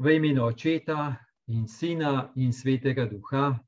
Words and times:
V 0.00 0.16
imenu 0.16 0.44
Očeta 0.44 1.16
in 1.48 1.68
Sina 1.68 2.32
in 2.36 2.52
Svetega 2.52 3.04
Duha. 3.04 3.58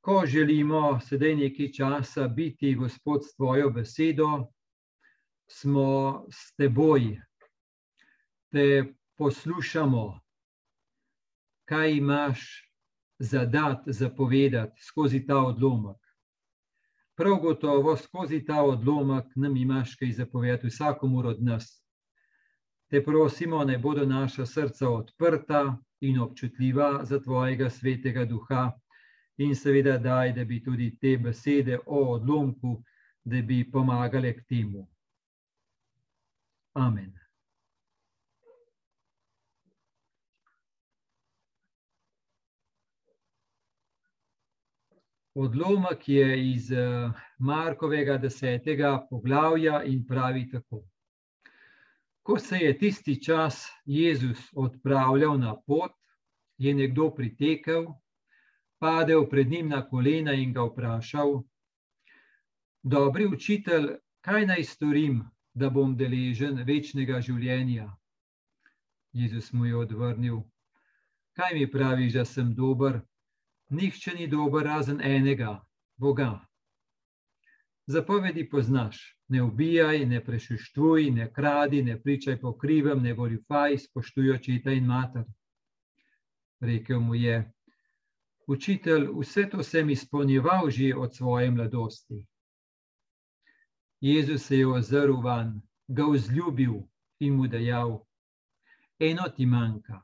Ko 0.00 0.22
želimo 0.26 1.00
sedaj 1.04 1.34
nekaj 1.36 1.68
časa 1.72 2.28
biti 2.28 2.74
Gospod 2.74 3.26
s 3.26 3.36
Tvojo 3.36 3.68
besedo, 3.70 4.48
smo 5.52 6.24
s 6.32 6.56
Teboj, 6.56 7.20
te 8.52 8.94
poslušamo, 9.18 10.20
kaj 11.68 11.92
imaš 11.92 12.40
zadati, 13.18 13.92
zapovedati 13.92 14.82
skozi 14.82 15.26
ta 15.26 15.44
odlomek. 15.44 16.00
Prav 17.14 17.36
gotovo 17.36 17.96
skozi 17.96 18.44
ta 18.44 18.62
odlomek 18.62 19.24
nam 19.36 19.56
imaš 19.56 19.94
kaj 19.94 20.12
zapovedati, 20.12 20.66
vsakomur 20.72 21.26
od 21.26 21.42
nas. 21.42 21.85
Te 22.88 23.02
prosimo, 23.04 23.64
naj 23.64 23.78
bodo 23.78 24.06
naša 24.06 24.46
srca 24.46 24.88
odprta 24.88 25.76
in 26.00 26.20
občutljiva 26.20 27.04
za 27.04 27.18
Tvojega 27.20 27.70
svetega 27.70 28.24
duha, 28.24 28.70
in 29.36 29.54
seveda 29.54 29.98
daj, 29.98 30.32
da 30.32 30.44
bi 30.44 30.62
tudi 30.62 30.98
te 31.00 31.16
besede 31.18 31.78
o 31.86 32.04
odlomku, 32.14 32.82
da 33.24 33.42
bi 33.42 33.70
pomagale 33.72 34.32
k 34.36 34.44
temu. 34.48 34.86
Amen. 36.74 37.12
Odlomek 45.34 46.08
je 46.08 46.52
iz 46.52 46.70
Markovega 47.38 48.16
desetega 48.18 49.06
poglavja 49.10 49.82
in 49.84 50.06
pravi 50.06 50.50
tako. 50.50 50.84
Ko 52.26 52.38
se 52.38 52.56
je 52.58 52.78
tisti 52.78 53.22
čas 53.22 53.68
Jezus 53.84 54.38
odpravljal 54.52 55.38
na 55.38 55.52
pot, 55.66 55.92
je 56.58 56.74
nekdo 56.74 57.10
pritekel, 57.14 57.84
padel 58.78 59.28
pred 59.30 59.50
njim 59.50 59.68
na 59.68 59.78
kolena 59.88 60.32
in 60.32 60.52
ga 60.52 60.64
vprašal: 60.66 61.42
Dobri 62.82 63.26
učitelj, 63.26 63.86
kaj 64.20 64.46
naj 64.46 64.64
storim, 64.64 65.22
da 65.54 65.70
bom 65.70 65.94
deležen 65.96 66.58
večnega 66.66 67.20
življenja? 67.20 67.86
Jezus 69.12 69.52
mu 69.52 69.70
je 69.70 69.76
odvrnil: 69.76 70.42
Kaj 71.38 71.54
mi 71.54 71.70
praviš, 71.70 72.12
da 72.18 72.24
sem 72.24 72.54
dober? 72.54 73.00
Nihče 73.70 74.18
ni 74.18 74.26
dober, 74.26 74.66
razen 74.66 74.98
enega, 75.00 75.60
Boga. 75.96 76.32
Zapovedi 77.86 78.48
poznaš 78.50 79.16
ne 79.28 79.42
ubijaj, 79.42 80.06
ne 80.06 80.24
prešuštvuj, 80.24 81.10
ne 81.10 81.32
kradi, 81.32 81.82
ne 81.82 82.02
pričaj 82.02 82.40
po 82.40 82.58
krivem, 82.58 83.02
ne 83.02 83.14
goljufaj, 83.14 83.78
spoštuj 83.78 84.32
očeta 84.32 84.72
in 84.72 84.86
mater. 84.86 85.24
Rekel 86.60 87.00
mu 87.00 87.14
je, 87.14 87.52
učitelj, 88.46 89.08
vse 89.20 89.48
to 89.50 89.62
sem 89.62 89.90
izpolnjeval 89.90 90.70
že 90.70 90.94
od 90.96 91.14
svoje 91.14 91.50
mladosti. 91.50 92.26
Jezus 94.00 94.42
se 94.46 94.58
je 94.58 94.66
ozrl 94.66 95.20
van, 95.22 95.60
ga 95.88 96.04
vzljubil 96.10 96.74
in 97.20 97.34
mu 97.34 97.46
dejal: 97.46 98.04
Eno 98.98 99.28
ti 99.36 99.46
manjka, 99.46 100.02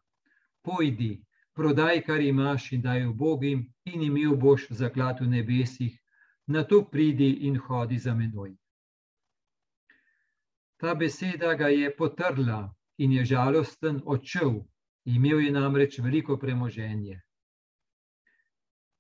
pojdi, 0.63 1.25
prodaj, 1.55 2.03
kar 2.03 2.21
imaš 2.21 2.73
in 2.73 2.83
daj 2.83 3.07
v 3.07 3.13
Bogim, 3.13 3.73
in 3.85 4.03
imel 4.03 4.37
boš 4.37 4.67
zaklad 4.71 5.21
v 5.21 5.27
nebesih, 5.27 6.02
na 6.47 6.65
to 6.65 6.85
pridi 6.85 7.31
in 7.47 7.59
hodi 7.59 7.99
za 7.99 8.15
menoj. 8.15 8.57
Ta 10.77 10.95
beseda 10.95 11.55
ga 11.55 11.69
je 11.69 11.97
potrla 11.97 12.75
in 12.99 13.13
je 13.13 13.25
žalosten 13.25 14.01
odšel, 14.05 14.65
imel 15.05 15.41
je 15.41 15.53
namreč 15.53 15.99
veliko 15.99 16.37
premoženje. 16.37 17.21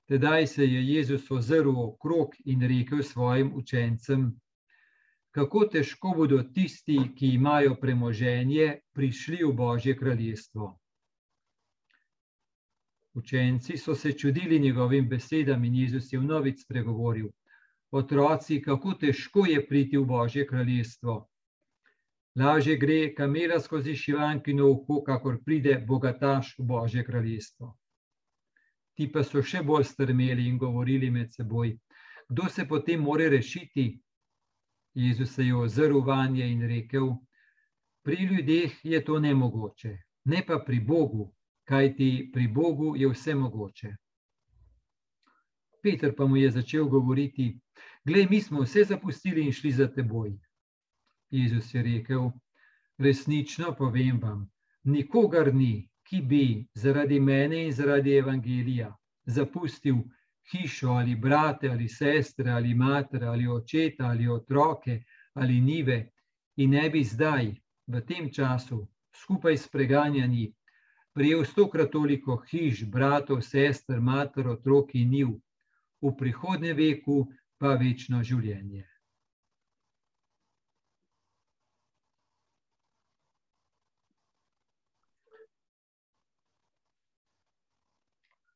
Tedaj 0.08 0.47
se 0.47 0.66
je 0.66 0.86
Jezus 0.94 1.30
ozrl 1.30 1.75
okrog 1.78 2.34
in 2.44 2.62
rekel 2.69 3.03
svojim 3.03 3.53
učencem, 3.54 4.32
kako 5.30 5.64
težko 5.72 6.14
bodo 6.16 6.42
tisti, 6.42 6.98
ki 7.16 7.34
imajo 7.34 7.74
premoženje, 7.80 8.80
prišli 8.92 9.44
v 9.44 9.53
Božje 9.53 9.97
kraljestvo. 9.97 10.78
Učenci 13.14 13.76
so 13.76 13.94
se 13.94 14.12
čudili 14.12 14.58
njegovim 14.58 15.08
besedam 15.08 15.64
in 15.64 15.74
Jezus 15.74 16.12
je 16.12 16.18
vnovič 16.18 16.62
spregovoril: 16.62 17.28
Otroci, 17.90 18.62
kako 18.62 18.94
težko 18.94 19.46
je 19.46 19.66
priti 19.68 19.98
v 19.98 20.04
Božje 20.04 20.46
kraljestvo. 20.46 21.28
Lažje 22.40 22.76
gre 22.76 23.14
kamela 23.14 23.60
skozi 23.60 23.94
šivankino 23.94 24.70
uho, 24.70 25.02
kakor 25.04 25.36
pride 25.44 25.74
bogataš 25.88 26.54
v 26.58 26.64
Božje 26.64 27.04
kraljestvo. 27.04 27.76
Ti 28.96 29.10
pa 29.12 29.24
so 29.24 29.42
še 29.42 29.60
bolj 29.62 29.84
strmeli 29.90 30.48
in 30.48 30.56
govorili 30.58 31.10
med 31.10 31.34
seboj, 31.36 31.74
kdo 32.28 32.48
se 32.48 32.64
potem 32.68 33.00
more 33.00 33.28
rešiti. 33.28 34.00
Jezus 34.94 35.34
se 35.34 35.44
je 35.44 35.54
ozrl 35.56 36.00
vanje 36.00 36.48
in 36.48 36.64
rekel: 36.68 37.12
Pri 38.02 38.24
ljudeh 38.24 38.80
je 38.84 39.04
to 39.04 39.20
nemogoče, 39.20 39.92
ne 40.24 40.42
pa 40.46 40.58
pri 40.66 40.80
Bogu, 40.80 41.28
kajti 41.72 42.31
pri 42.33 42.49
Bogu 42.49 42.93
je 42.97 43.09
vse 43.09 43.34
mogoče. 43.34 43.94
Peter 45.83 46.12
pa 46.16 46.27
mu 46.27 46.37
je 46.37 46.50
začel 46.50 46.84
govoriti: 46.84 47.47
Glej, 48.05 48.27
mi 48.31 48.41
smo 48.41 48.66
vse 48.66 48.84
zapustili 48.84 49.47
in 49.47 49.53
šli 49.53 49.72
za 49.72 49.87
teboj. 49.88 50.34
Jezus 51.31 51.75
je 51.75 51.83
rekel: 51.83 52.28
Resnično 52.99 53.72
povem 53.78 54.21
vam, 54.21 54.44
nikogar 54.84 55.55
ni, 55.55 55.88
ki 56.05 56.21
bi 56.21 56.44
zaradi 56.75 57.21
mene 57.21 57.65
in 57.65 57.72
zaradi 57.72 58.19
evangelija 58.21 58.93
zapustil 59.25 60.03
hišo 60.53 60.91
ali 61.00 61.15
brate 61.16 61.71
ali 61.71 61.89
sestre 61.89 62.50
ali 62.50 62.75
matere 62.75 63.27
ali 63.27 63.49
očeta 63.49 64.06
ali 64.06 64.28
otroke 64.28 65.03
ali 65.33 65.60
nive 65.60 66.10
in 66.56 66.71
ne 66.71 66.91
bi 66.91 67.04
zdaj 67.04 67.54
v 67.87 68.00
tem 68.00 68.28
času 68.33 68.87
skupaj 69.22 69.56
s 69.56 69.69
preganjanji 69.69 70.53
prijel 71.14 71.44
stokrat 71.44 71.90
toliko 71.92 72.38
hiš, 72.50 72.84
bratov, 72.84 73.42
sester, 73.42 74.00
mater, 74.00 74.48
otrok 74.48 74.94
in 74.94 75.10
niv, 75.10 75.34
v 76.02 76.16
prihodnjem 76.18 76.76
veku 76.76 77.26
pa 77.58 77.76
večno 77.80 78.22
življenje. 78.22 78.86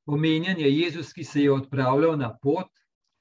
omenjen 0.07 0.59
je 0.59 0.79
Jezus, 0.79 1.13
ki 1.13 1.25
se 1.25 1.43
je 1.43 1.53
odpravljal 1.53 2.17
na 2.19 2.31
pot. 2.43 2.71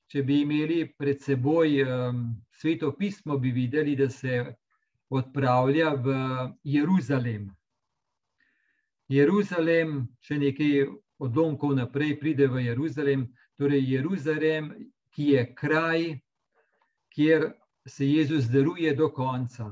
Če 0.07 0.22
bi 0.23 0.41
imeli 0.44 0.84
pred 0.97 1.22
seboj 1.22 1.81
um, 1.81 2.19
sveto 2.53 2.91
pismo, 2.94 3.40
bi 3.41 3.52
videli, 3.52 3.96
da 3.97 4.09
se 4.09 4.53
odpravlja 5.09 5.96
v 5.97 6.13
Jeruzalem. 6.63 7.50
Jeruzalem, 9.12 10.08
še 10.26 10.40
nekaj 10.42 10.88
odlomkov 11.22 11.76
naprej, 11.78 12.16
pride 12.18 12.48
v 12.50 12.66
Jeruzalem, 12.66 13.28
torej 13.58 13.84
Jeruzalem, 13.86 14.72
ki 15.14 15.30
je 15.36 15.44
kraj, 15.56 16.08
kjer 17.14 17.52
se 17.88 18.08
Jezus 18.10 18.50
daruje 18.50 18.96
do 18.96 19.12
konca, 19.14 19.70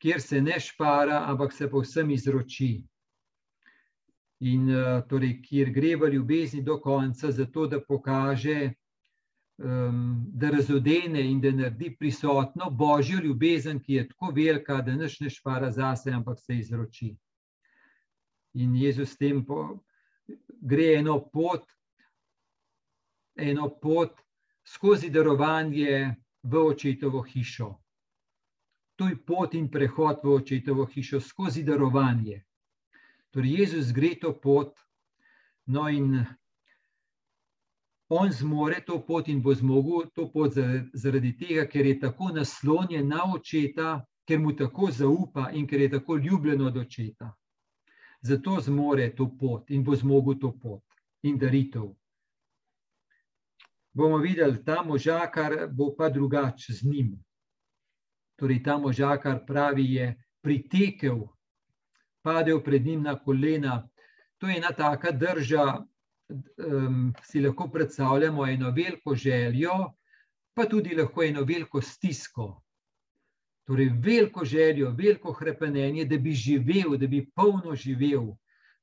kjer 0.00 0.20
se 0.20 0.40
ne 0.40 0.56
špara, 0.60 1.26
ampak 1.28 1.52
se 1.52 1.68
povsem 1.70 2.10
izroči. 2.10 2.84
In 4.44 4.72
uh, 4.72 5.04
torej, 5.08 5.38
kjer 5.44 5.70
gre 5.70 5.94
v 5.96 6.10
ljubezni 6.16 6.62
do 6.64 6.80
konca, 6.80 7.30
zato 7.30 7.66
da 7.68 7.78
pokaže, 7.80 8.72
um, 9.62 10.24
da 10.32 10.50
razodene 10.50 11.22
in 11.22 11.40
da 11.40 11.52
naredi 11.52 11.92
prisotno 11.96 12.70
božjo 12.70 13.20
ljubezen, 13.20 13.78
ki 13.80 14.00
je 14.00 14.08
tako 14.08 14.32
velika, 14.34 14.80
da 14.82 14.96
niš 14.96 15.20
ne 15.20 15.30
špara 15.30 15.70
zase, 15.70 16.10
ampak 16.10 16.40
se 16.40 16.56
izroči. 16.58 17.14
In 18.54 18.74
Jezus 18.74 19.12
s 19.12 19.16
tem 19.16 19.44
po, 19.44 19.84
gre 20.62 20.94
eno 20.98 21.18
pot, 21.32 21.66
eno 23.36 23.68
pot 23.82 24.14
skozi 24.64 25.10
darovanje 25.10 26.14
v 26.42 26.62
očetovo 26.62 27.22
hišo. 27.22 27.74
To 28.96 29.08
je 29.08 29.16
pot 29.26 29.54
in 29.54 29.68
prehod 29.70 30.22
v 30.22 30.36
očetovo 30.38 30.86
hišo 30.86 31.20
skozi 31.20 31.64
darovanje. 31.66 32.44
Torej, 33.34 33.58
Jezus 33.60 33.90
gre 33.92 34.14
to 34.20 34.32
pot, 34.32 34.78
no 35.66 35.88
in 35.90 36.22
on 38.08 38.30
zmore 38.32 38.84
to 38.86 39.00
pot 39.02 39.28
in 39.28 39.42
bo 39.42 39.54
zmogel 39.54 40.10
to 40.14 40.28
pot 40.30 40.54
zaradi 40.94 41.32
tega, 41.36 41.66
ker 41.66 41.86
je 41.86 42.00
tako 42.00 42.30
naslonjen 42.30 43.08
na 43.08 43.24
očeta, 43.34 44.04
ker 44.28 44.38
mu 44.38 44.54
tako 44.56 44.90
zaupa 44.90 45.50
in 45.50 45.66
ker 45.66 45.80
je 45.80 45.90
tako 45.98 46.16
ljubljen 46.16 46.62
od 46.62 46.76
očeta. 46.76 47.34
Zato 48.24 48.60
zmore 48.60 49.10
to 49.16 49.28
pot 49.38 49.70
in 49.70 49.84
bo 49.84 49.94
zmogel 49.96 50.38
to 50.40 50.52
pot 50.52 50.82
in 51.22 51.38
daritev. 51.38 51.92
Bomo 53.92 54.18
videli, 54.18 54.64
ta 54.64 54.82
možakar 54.82 55.68
bo 55.68 55.94
pa 55.96 56.08
drugače 56.08 56.72
z 56.72 56.88
njim. 56.88 57.12
Torej, 58.36 58.62
ta 58.62 58.78
možakar 58.78 59.44
pravi, 59.46 59.84
je 59.94 60.24
pritekel 60.42 61.20
padejo 62.24 62.62
pred 62.64 62.86
njim 62.86 63.02
na 63.02 63.14
kolena. 63.18 63.88
To 64.38 64.48
je 64.48 64.56
ena 64.56 64.72
taka 64.72 65.12
drža, 65.12 65.84
um, 66.66 67.12
si 67.22 67.40
lahko 67.40 67.68
predstavljamo 67.68 68.46
eno 68.46 68.70
veliko 68.70 69.14
željo, 69.14 69.92
pa 70.54 70.64
tudi 70.64 70.96
lahko 70.96 71.22
eno 71.22 71.44
veliko 71.44 71.80
stisko. 71.80 72.63
Torej, 73.64 73.90
veliko 74.04 74.44
željo, 74.44 74.90
veliko 74.90 75.32
krepenje, 75.32 76.04
da 76.04 76.18
bi 76.18 76.32
živel, 76.32 76.96
da 77.00 77.06
bi 77.06 77.24
polno 77.34 77.74
živel. 77.74 78.34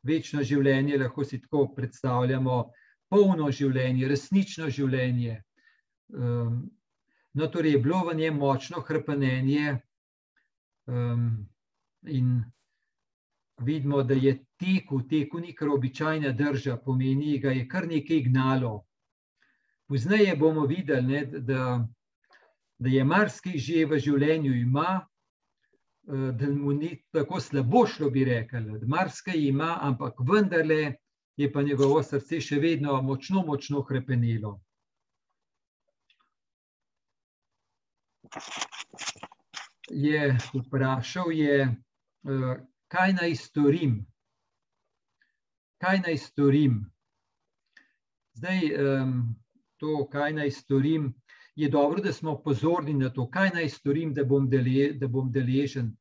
Večno 0.04 0.42
življenje 0.44 0.98
lahko 0.98 1.24
si 1.24 1.38
tako 1.42 1.68
predstavljamo, 1.75 2.63
polno 3.10 3.51
življenje, 3.51 4.07
resnično 4.10 4.69
življenje. 4.69 5.44
Um, 6.10 6.63
no, 7.33 7.48
torej, 7.48 7.75
je 7.78 7.83
bilo 7.83 8.01
v 8.10 8.16
njem 8.18 8.39
močno 8.42 8.81
krepenje, 8.81 9.78
um, 10.89 11.27
in 12.07 12.42
vidimo, 13.62 14.01
da 14.04 14.18
je 14.18 14.39
teku, 14.57 15.04
teku 15.07 15.39
ni 15.39 15.54
kar 15.56 15.69
običajna 15.69 16.31
drža, 16.31 16.77
pomeni, 16.77 17.38
da 17.39 17.54
je 17.54 17.68
kar 17.69 17.88
nekaj 17.88 18.24
gnalo. 18.31 18.80
Poznaje 19.88 20.36
bomo 20.36 20.66
videli, 20.66 21.07
ne, 21.07 21.25
da, 21.25 21.88
da 22.81 22.89
je 22.89 23.04
marsikaj 23.06 23.57
že 23.62 23.86
v 23.86 24.00
življenju 24.01 24.54
ima, 24.57 25.01
eh, 26.10 26.31
da 26.33 26.50
mu 26.50 26.74
ni 26.74 26.95
tako 27.13 27.39
slabo 27.39 27.86
šlo, 27.88 28.10
bi 28.10 28.25
rekel, 28.25 28.66
da 28.81 28.88
marsikaj 28.88 29.38
ima, 29.38 29.78
ampak 29.81 30.18
vendarle 30.25 30.95
je 31.38 31.51
pa 31.54 31.62
njegovo 31.62 32.01
srce 32.04 32.42
še 32.42 32.60
vedno 32.60 33.01
močno, 33.01 33.45
močno 33.45 33.83
krepenilo. 33.86 34.57
Je 39.92 40.38
vprašal, 40.54 41.31
je, 41.38 41.62
eh, 41.69 42.56
kaj 42.88 43.13
naj 43.13 43.36
storim. 43.36 44.00
Kaj 45.81 46.01
naj 46.07 46.18
storim? 46.18 46.81
Zdaj, 48.34 48.60
um, 48.74 49.36
to, 49.77 50.07
kaj 50.12 50.34
naj 50.34 50.51
storim, 50.51 51.12
je 51.56 51.69
dobro, 51.69 52.01
da 52.01 52.13
smo 52.13 52.38
pozorni 52.42 52.94
na 52.94 53.09
to, 53.09 53.27
kaj 53.30 53.50
naj 53.53 53.69
storim, 53.69 54.13
da 54.13 54.24
bom, 54.24 54.50
dele, 54.50 54.94
da 54.94 55.07
bom 55.07 55.31
deležen. 55.31 55.92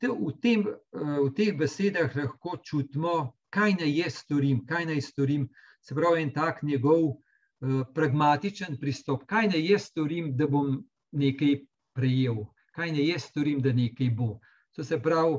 Te, 0.00 0.08
v, 0.08 0.32
tem, 0.42 0.64
v 0.92 1.28
teh 1.36 1.54
besedah 1.56 2.16
lahko 2.16 2.56
čutimo, 2.64 3.32
kaj 3.50 3.76
naj 3.80 3.92
jaz 3.98 4.20
storim, 4.24 4.64
kaj 4.66 4.86
naj 4.92 5.00
storim. 5.00 5.48
Se 5.80 5.94
pravi, 5.94 6.22
en 6.22 6.32
tak 6.34 6.62
njegov 6.62 7.02
uh, 7.06 7.82
pragmatičen 7.94 8.76
pristop, 8.80 9.24
kaj 9.26 9.52
naj 9.54 9.62
jaz 9.70 9.88
storim, 9.92 10.32
da 10.36 10.48
bom 10.50 10.80
nekaj 11.12 11.60
prejel, 11.96 12.44
kaj 12.76 12.92
naj 12.92 13.08
jaz 13.12 13.28
storim, 13.30 13.62
da 13.62 13.72
nekaj 13.72 14.10
bo. 14.16 14.38
To 14.76 14.84
se 14.84 14.98
pravi, 15.00 15.38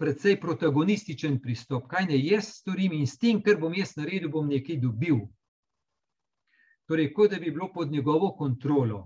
precej 0.00 0.38
protagonističen 0.40 1.40
pristop, 1.42 1.88
kaj 1.88 2.06
ne 2.08 2.18
jaz 2.24 2.54
storim 2.56 2.94
in 2.96 3.06
s 3.06 3.18
tem, 3.20 3.42
kar 3.44 3.58
bom 3.60 3.74
jaz 3.76 3.92
naredil, 3.98 4.30
bom 4.32 4.46
nekaj 4.48 4.78
dobil. 4.80 5.26
Torej, 6.90 7.12
kot 7.14 7.30
da 7.30 7.38
bi 7.38 7.52
bilo 7.54 7.70
pod 7.72 7.92
njegovo 7.92 8.32
kontrolo. 8.36 9.04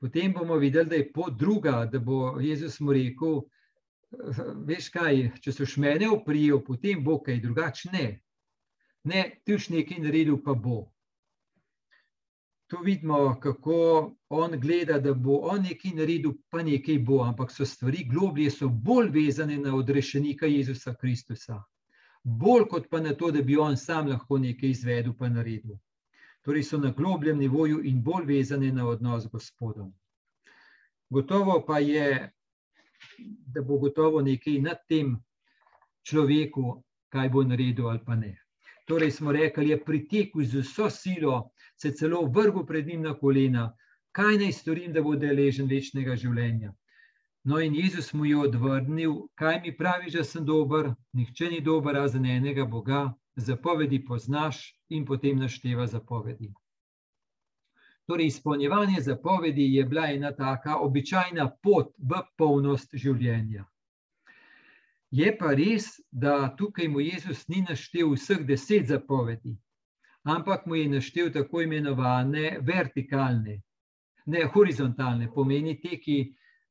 Potem 0.00 0.32
bomo 0.36 0.58
videli, 0.60 0.90
da 0.90 0.98
je 1.00 1.12
pot 1.12 1.38
druga, 1.38 1.86
da 1.92 1.98
bo 1.98 2.36
Jezus 2.40 2.80
mu 2.80 2.92
rekel: 2.92 3.40
Veš 4.68 4.90
kaj, 4.92 5.22
če 5.40 5.52
so 5.56 5.66
šmene 5.66 6.10
oprijel, 6.12 6.60
potem 6.66 7.00
bo 7.04 7.16
kaj 7.24 7.40
drugačne. 7.40 8.06
Ne, 9.08 9.22
ti 9.44 9.54
už 9.56 9.70
nekaj 9.72 10.02
naredil, 10.04 10.36
pa 10.44 10.52
bo 10.54 10.92
tu 12.72 12.78
vidimo, 12.82 13.40
kako 13.40 14.14
on 14.28 14.60
gleda, 14.60 14.98
da 14.98 15.12
bo 15.14 15.36
on 15.36 15.62
nekaj 15.62 15.90
naredil, 15.92 16.32
pa 16.48 16.62
nekaj 16.62 16.98
bo, 16.98 17.18
ampak 17.20 17.50
so 17.52 17.66
stvari 17.68 18.06
globlje, 18.08 18.50
so 18.50 18.68
bolj 18.68 19.10
vezane 19.12 19.58
na 19.58 19.74
odrešenika 19.76 20.46
Jezusa 20.46 20.94
Kristusa. 21.00 21.58
Bolj 22.24 22.64
kot 22.70 22.88
pa 22.90 23.00
na 23.00 23.12
to, 23.14 23.30
da 23.30 23.42
bi 23.42 23.58
on 23.60 23.76
sam 23.76 24.08
lahko 24.08 24.38
nekaj 24.38 24.70
izvedel, 24.70 25.12
pa 25.18 25.28
naredil. 25.28 25.76
Torej 26.42 26.62
so 26.62 26.78
na 26.78 26.90
globljem 26.90 27.38
nivoju 27.38 27.80
in 27.84 28.02
bolj 28.02 28.24
vezane 28.26 28.72
na 28.72 28.86
odnos 28.88 29.22
z 29.24 29.30
Gospodom. 29.32 29.92
Gotovo 31.10 31.64
pa 31.66 31.78
je, 31.78 32.32
da 33.46 33.62
bo 33.62 33.78
gotovo 33.78 34.22
nekaj 34.22 34.58
nad 34.58 34.80
tem 34.88 35.16
človeku, 36.02 36.82
kaj 37.12 37.28
bo 37.28 37.44
naredil 37.44 37.88
ali 37.88 38.00
pa 38.06 38.16
ne. 38.16 38.38
Torej 38.86 39.10
smo 39.10 39.32
rekli, 39.32 39.68
je 39.68 39.84
pritekel 39.84 40.44
z 40.44 40.62
vso 40.64 40.90
silo, 40.90 41.50
se 41.76 41.92
celo 41.92 42.26
vrgel 42.26 42.66
pred 42.66 42.86
njim 42.86 43.02
na 43.02 43.14
kolena, 43.14 43.70
kaj 44.12 44.38
naj 44.38 44.52
storim, 44.52 44.92
da 44.92 45.02
bo 45.02 45.14
deležen 45.16 45.68
večnega 45.68 46.16
življenja. 46.16 46.72
No, 47.44 47.58
in 47.60 47.74
Jezus 47.74 48.12
mu 48.12 48.24
je 48.24 48.36
odvrnil, 48.38 49.14
kaj 49.34 49.60
mi 49.62 49.76
pravi, 49.76 50.10
da 50.10 50.24
sem 50.24 50.44
dober, 50.44 50.92
nihče 51.12 51.50
ni 51.50 51.60
dober, 51.60 51.94
razen 51.94 52.26
enega 52.26 52.64
Boga, 52.64 53.14
zapovedi 53.36 54.04
poznaš 54.04 54.64
in 54.88 55.04
potem 55.04 55.38
našteva 55.38 55.86
zapovedi. 55.86 56.52
Torej, 58.06 58.26
izpolnjevanje 58.26 59.00
zapovedi 59.00 59.74
je 59.74 59.84
bila 59.84 60.06
ena 60.06 60.32
taka 60.36 60.76
običajna 60.76 61.50
pot 61.62 61.94
v 61.98 62.22
polnost 62.36 62.94
življenja. 62.94 63.64
Je 65.10 65.28
pa 65.38 65.52
res, 65.54 66.00
da 66.10 66.54
tukaj 66.56 66.88
mu 66.88 67.00
Jezus 67.00 67.44
ni 67.48 67.60
naštel 67.68 68.14
vseh 68.14 68.46
deset 68.48 68.88
zapovedi, 68.88 69.52
ampak 70.24 70.66
mu 70.66 70.76
je 70.76 70.88
naštel 70.88 71.28
tako 71.32 71.60
imenovane 71.62 72.58
vertikalne, 72.60 73.58
ne 74.26 74.44
horizontalne, 74.54 75.28
pomeni 75.34 75.76
te, 75.80 75.98
ki, 76.00 76.18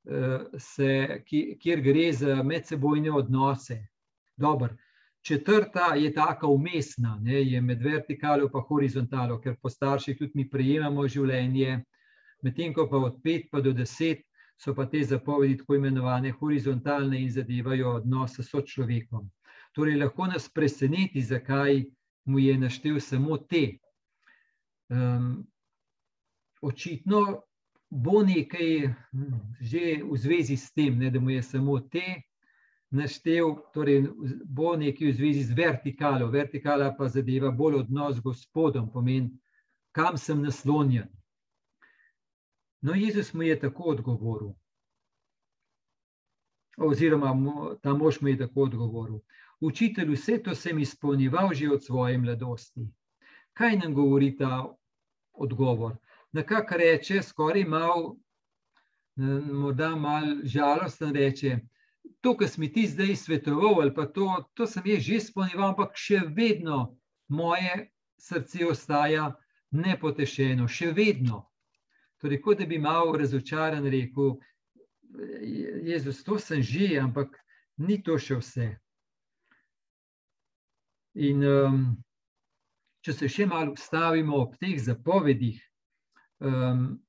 eh, 0.10 0.46
se, 0.58 1.22
ki, 1.26 1.42
kjer 1.62 1.82
gre 1.86 2.08
za 2.14 2.44
medsebojne 2.44 3.12
odnose. 3.12 3.78
Dobar. 4.38 4.74
Četrta 5.22 5.94
je 5.96 6.14
taka 6.14 6.48
umestna, 6.48 7.20
ne, 7.22 7.44
je 7.44 7.62
med 7.62 7.82
vertikalo 7.82 8.50
in 8.50 8.62
horizontalo, 8.70 9.40
ker 9.42 9.56
po 9.62 9.70
starših 9.70 10.18
tudi 10.18 10.32
mi 10.36 10.50
prejemamo 10.50 11.08
življenje, 11.08 11.84
medtem 12.44 12.74
ko 12.74 12.88
pa 12.90 12.98
od 12.98 13.22
pet 13.24 13.50
pa 13.52 13.62
do 13.62 13.74
deset 13.74 14.26
so 14.58 14.74
pa 14.76 14.86
te 14.86 15.04
zapovedi 15.04 15.58
tako 15.58 15.76
imenovane 15.76 16.32
horizontalne 16.32 17.22
in 17.22 17.30
zadevajo 17.32 17.96
odnos 17.96 18.40
s 18.40 18.50
človekom. 18.66 19.30
Torej, 19.74 19.98
lahko 19.98 20.28
nas 20.28 20.50
preseneti, 20.50 21.22
zakaj 21.22 21.84
mu 22.26 22.40
je 22.40 22.58
naštel 22.58 23.00
samo 23.00 23.38
te. 23.38 23.78
Um, 24.90 25.48
očitno 26.62 27.42
bo 27.90 28.22
nekaj 28.24 28.88
hm, 28.88 29.40
že 29.62 30.02
v 30.04 30.18
zvezi 30.18 30.58
s 30.58 30.74
tem, 30.74 30.98
ne, 31.00 31.10
da 31.10 31.20
mu 31.20 31.30
je 31.30 31.42
samo 31.44 31.80
te 31.80 32.22
naštel, 32.92 33.56
torej 33.74 34.08
bo 34.46 34.76
nekaj 34.76 35.08
v 35.08 35.16
zvezi 35.16 35.44
z 35.44 35.56
vertikalo. 35.56 36.28
Vertikala 36.32 36.92
pa 36.98 37.08
zadeva 37.08 37.52
bolj 37.52 37.80
odnos 37.86 38.18
z 38.18 38.26
Gospodom, 38.26 38.92
pomeni, 38.92 39.32
kam 39.92 40.18
sem 40.18 40.42
naslonjen. 40.42 41.08
No, 42.82 42.94
Jezus 42.94 43.34
mu 43.34 43.44
je 43.44 43.60
tako 43.60 43.84
odgovoril. 43.84 44.54
Oziroma, 46.78 47.32
ta 47.82 47.94
mož 47.94 48.22
mu 48.22 48.28
je 48.28 48.38
tako 48.38 48.62
odgovoril. 48.62 49.20
Učitelj, 49.62 50.14
vse 50.16 50.40
to 50.44 50.56
sem 50.56 50.80
izpolnjeval 50.80 51.54
že 51.54 51.70
od 51.70 51.84
svoje 51.84 52.18
mladosti. 52.18 52.88
Kaj 53.54 53.78
nam 53.78 53.94
govori 53.94 54.38
ta 54.38 54.66
odgovor? 55.34 55.98
Na 56.32 56.44
kar 56.44 56.66
reče, 56.78 57.22
skoraj 57.22 57.66
malo, 57.66 58.16
morda 59.16 59.96
malo 59.96 60.36
žalostno 60.44 61.12
reče. 61.12 61.60
To, 62.22 62.36
kar 62.38 62.50
mi 62.58 62.70
ti 62.74 62.86
zdaj 62.88 63.16
svetoval, 63.16 63.82
ali 63.82 63.94
pa 63.94 64.06
to, 64.06 64.28
to 64.54 64.68
sem 64.68 64.86
jaz 64.86 65.04
že 65.04 65.16
izpolnjeval, 65.18 65.72
ampak 65.74 65.98
še 65.98 66.22
vedno 66.36 66.98
moje 67.34 67.88
srce 68.22 68.68
ostaja 68.70 69.32
nepotešeno, 69.72 70.68
še 70.68 70.92
vedno. 70.94 71.48
Torej, 72.22 72.42
kot 72.46 72.62
da 72.62 72.68
bi 72.70 72.78
malo 72.78 73.18
razočaran 73.18 73.88
rekel, 73.90 74.36
Jezus, 75.84 76.24
to 76.24 76.38
sem 76.40 76.62
že, 76.62 77.00
ampak 77.02 77.34
ni 77.82 77.98
to 78.04 78.18
še 78.22 78.38
vse. 78.40 78.68
In 81.20 81.44
um, 81.44 81.80
če 83.04 83.16
se 83.18 83.30
še 83.32 83.48
malo 83.50 83.74
ustavimo 83.76 84.38
ob 84.46 84.54
teh 84.62 84.78
zapovedih, 84.80 85.58
um, 86.46 87.02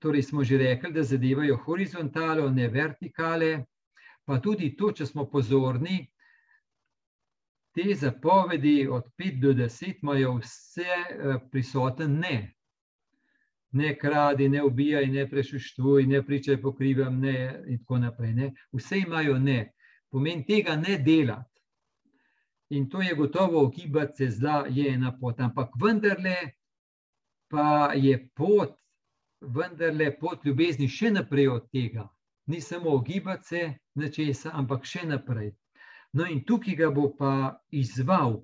torej 0.00 0.28
smo 0.30 0.44
že 0.44 0.60
rekli, 0.62 0.92
da 0.94 1.02
zadevajo 1.02 1.58
horizontalo, 1.66 2.48
ne 2.50 2.68
vertikale, 2.72 3.66
pa 4.26 4.40
tudi 4.42 4.74
to, 4.76 4.90
če 4.92 5.06
smo 5.06 5.24
pozorni, 5.30 6.00
te 7.76 7.94
zapovedi 7.94 8.88
od 8.88 9.04
5 9.18 9.40
do 9.40 9.52
10 9.52 10.02
imajo 10.02 10.36
vse 10.40 10.86
uh, 10.88 11.40
prisoten 11.52 12.18
ne. 12.18 12.36
Ne 13.76 13.98
kradi, 13.98 14.48
ne 14.48 14.62
ubijaj, 14.64 15.06
ne 15.06 15.26
prešuštuj, 15.30 16.06
ne 16.06 16.22
pričaj 16.26 16.56
pokrivem, 16.62 17.20
ne 17.20 17.62
in 17.68 17.78
tako 17.78 17.98
naprej. 17.98 18.32
Ne. 18.34 18.52
Vse 18.72 18.98
imajo 18.98 19.38
ne. 19.38 19.72
Pomen 20.10 20.44
tega 20.46 20.76
ne 20.76 20.98
delati. 20.98 21.60
In 22.70 22.88
to 22.90 23.02
je 23.02 23.14
gotovo, 23.14 23.60
ogibati 23.60 24.16
se 24.16 24.30
zla 24.30 24.64
je 24.70 24.88
ena 24.94 25.12
pot, 25.20 25.40
ampak 25.40 25.76
vendarle 25.82 26.36
pa 27.48 27.92
je 27.94 28.28
pot, 28.34 28.72
vendarle 29.40 30.10
pot 30.18 30.44
ljubezni 30.44 30.88
še 30.88 31.10
naprej 31.10 31.48
od 31.48 31.68
tega. 31.70 32.08
Ni 32.46 32.60
samo 32.60 32.90
ogibati 32.90 33.46
se 33.46 33.60
na 33.96 34.10
česa, 34.12 34.52
ampak 34.54 34.84
še 34.84 35.06
naprej. 35.08 35.54
No, 36.12 36.24
in 36.24 36.44
tukaj 36.44 36.76
ga 36.78 36.90
bo 36.92 37.10
pa 37.16 37.60
izval. 37.70 38.40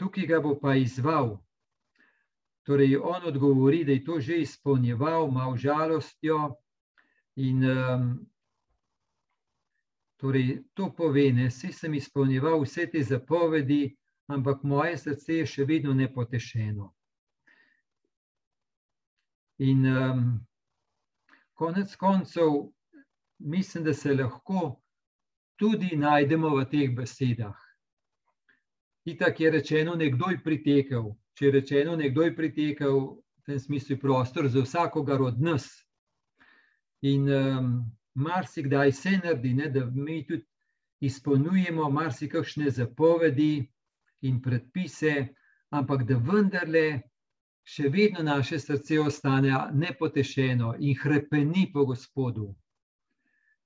Tukaj 0.00 0.26
ga 0.28 0.40
bo 0.40 0.54
pa 0.60 0.76
izval. 0.80 1.38
Torej, 2.64 2.96
on 2.96 3.26
odgovori, 3.28 3.84
da 3.84 3.92
je 3.92 4.04
to 4.04 4.20
že 4.20 4.40
izpolnjeval, 4.44 5.30
malo 5.30 5.56
žalostjo. 5.56 6.54
In 7.36 7.64
um, 7.64 8.06
torej, 10.20 10.62
to 10.74 10.90
pove, 10.96 11.32
da 11.32 11.50
sem 11.50 11.94
izpolnjeval 11.94 12.60
vse 12.62 12.86
te 12.92 13.02
zapovedi, 13.02 13.96
ampak 14.26 14.62
moje 14.62 14.98
srce 14.98 15.40
je 15.40 15.46
še 15.46 15.64
vedno 15.64 15.94
nepotešeno. 15.94 16.92
In 19.60 19.86
um, 19.86 20.26
konec 21.54 21.96
koncev, 21.96 22.70
mislim, 23.40 23.84
da 23.84 23.94
se 23.94 24.14
lahko 24.14 24.80
tudi 25.56 25.96
najdemo 25.96 26.54
v 26.56 26.64
teh 26.70 26.94
besedah. 26.96 27.56
Itak 29.04 29.40
je 29.40 29.50
rečeno, 29.50 29.94
nekdo 29.94 30.30
je 30.30 30.42
pritekel. 30.44 31.12
Če 31.34 31.46
je 31.46 31.52
rečeno, 31.52 31.96
nekdo 31.96 32.22
je 32.22 32.36
pritekel, 32.36 32.98
v 33.40 33.42
tem 33.46 33.60
smislu 33.60 33.96
je 33.96 34.00
prostor 34.00 34.48
za 34.48 34.62
vsakogar 34.62 35.22
od 35.22 35.40
nas. 35.40 35.68
In 37.02 37.28
um, 37.32 37.70
marsikdaj 38.14 38.92
se 38.92 39.10
naredi, 39.24 39.54
ne, 39.54 39.70
da 39.70 39.84
mi 39.84 40.20
tudi 40.26 40.44
izpolnjujemo 41.00 41.90
marsikakšne 41.90 42.70
zapovedi 42.70 43.68
in 44.20 44.42
predpise, 44.42 45.28
ampak 45.72 46.04
da 46.04 46.18
vendarle 46.20 47.00
še 47.64 47.88
vedno 47.88 48.22
naše 48.22 48.58
srce 48.58 49.00
ostane 49.00 49.52
nepotešeno 49.72 50.74
in 50.78 50.96
hrepeni 51.00 51.70
po 51.72 51.86
Gospodu. 51.88 52.50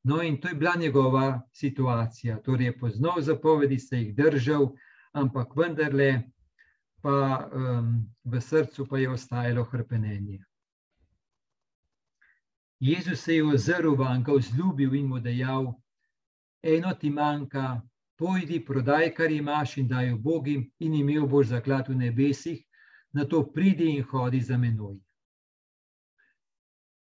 No, 0.04 0.22
in 0.22 0.40
to 0.40 0.48
je 0.48 0.54
bila 0.54 0.74
njegova 0.76 1.40
situacija. 1.52 2.42
Torej, 2.42 2.78
poznal 2.78 3.20
zapovedi, 3.20 3.78
se 3.78 3.98
jih 3.98 4.14
držal, 4.14 4.68
ampak 5.12 5.56
vendarle 5.56 6.22
pa 7.00 7.48
um, 7.52 8.06
v 8.24 8.40
srcu 8.40 8.86
pa 8.86 8.98
je 8.98 9.10
ostajalo 9.10 9.64
hrpenenje. 9.64 10.38
Jezus 12.80 13.20
se 13.20 13.36
je 13.36 13.44
ozrl 13.44 13.94
van, 13.96 14.22
ga 14.24 14.32
vzljubil 14.32 14.94
in 14.94 15.06
mu 15.06 15.20
dejal: 15.20 15.72
Eno 16.62 16.92
ti 16.94 17.10
manjka, 17.10 17.80
pojdi, 18.16 18.64
prodaj, 18.64 19.14
kar 19.14 19.32
imaš 19.32 19.76
in 19.78 19.88
daj 19.88 20.14
Bogim, 20.14 20.70
in 20.78 20.94
imel 20.94 21.26
boš 21.26 21.46
zaklad 21.46 21.88
v 21.88 21.96
nebesih, 21.96 22.60
na 23.12 23.24
to 23.24 23.44
pridi 23.52 23.96
in 23.96 24.02
hodi 24.02 24.40
za 24.40 24.58
menoj. 24.58 24.98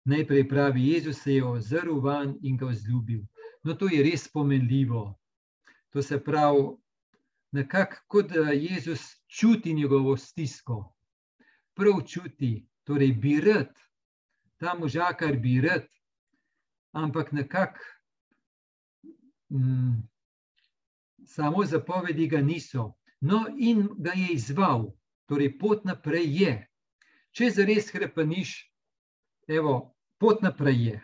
Najprej 0.04 0.48
pravi, 0.48 0.88
Jezus 0.88 1.22
se 1.22 1.34
je 1.34 1.44
ozrl 1.44 2.00
van 2.00 2.38
in 2.42 2.56
ga 2.56 2.66
vzljubil. 2.66 3.22
No, 3.64 3.74
to 3.74 3.88
je 3.88 4.02
res 4.04 4.28
pomenljivo. 4.28 5.14
To 5.90 6.02
se 6.02 6.18
pravi, 6.24 6.76
nekako 7.52 7.96
kot 8.08 8.32
da 8.32 8.52
Jezus 8.52 9.00
čuti 9.26 9.72
njegovo 9.74 10.16
stisko, 10.16 10.94
prav 11.74 12.02
čuti, 12.06 12.66
torej 12.84 13.12
bi 13.12 13.40
rad, 13.40 13.72
ta 14.58 14.74
možakar 14.74 15.36
bi 15.36 15.60
rad, 15.60 15.86
ampak 16.92 17.32
nekako 17.32 17.80
mm, 19.48 20.02
samo 21.26 21.64
zapovedi 21.64 22.26
ga 22.26 22.40
niso. 22.40 22.92
No, 23.20 23.46
in 23.58 23.88
ga 23.98 24.12
je 24.12 24.34
izval, 24.34 24.92
torej 25.26 25.58
pot 25.58 25.84
naprej 25.84 26.42
je. 26.42 26.54
Če 27.32 27.50
zares 27.50 27.88
krepaniš, 27.90 28.52
evo, 29.48 29.93
pot 30.18 30.42
naprej 30.42 30.84
je. 30.86 31.00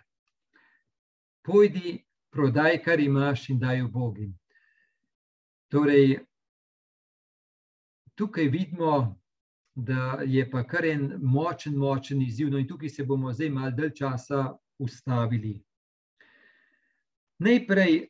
Pojdi, 1.42 1.98
prodaj, 2.30 2.82
kar 2.84 3.00
imaš, 3.00 3.48
in 3.50 3.58
daj 3.58 3.82
v 3.82 3.88
Bogi. 3.88 4.28
Torej, 5.70 6.18
tukaj 8.14 8.48
vidimo, 8.48 9.20
da 9.74 10.20
je 10.26 10.50
pa 10.50 10.62
kar 10.66 10.84
en 10.84 11.12
močen, 11.22 11.76
močen 11.76 12.22
izziv. 12.22 12.50
No, 12.50 12.58
in 12.58 12.68
tukaj 12.68 12.88
se 12.88 13.04
bomo 13.04 13.32
zdaj 13.32 13.50
malo 13.50 13.70
dalj 13.70 13.94
časa 13.96 14.50
ustavili. 14.78 15.54
Najprej, 17.38 18.08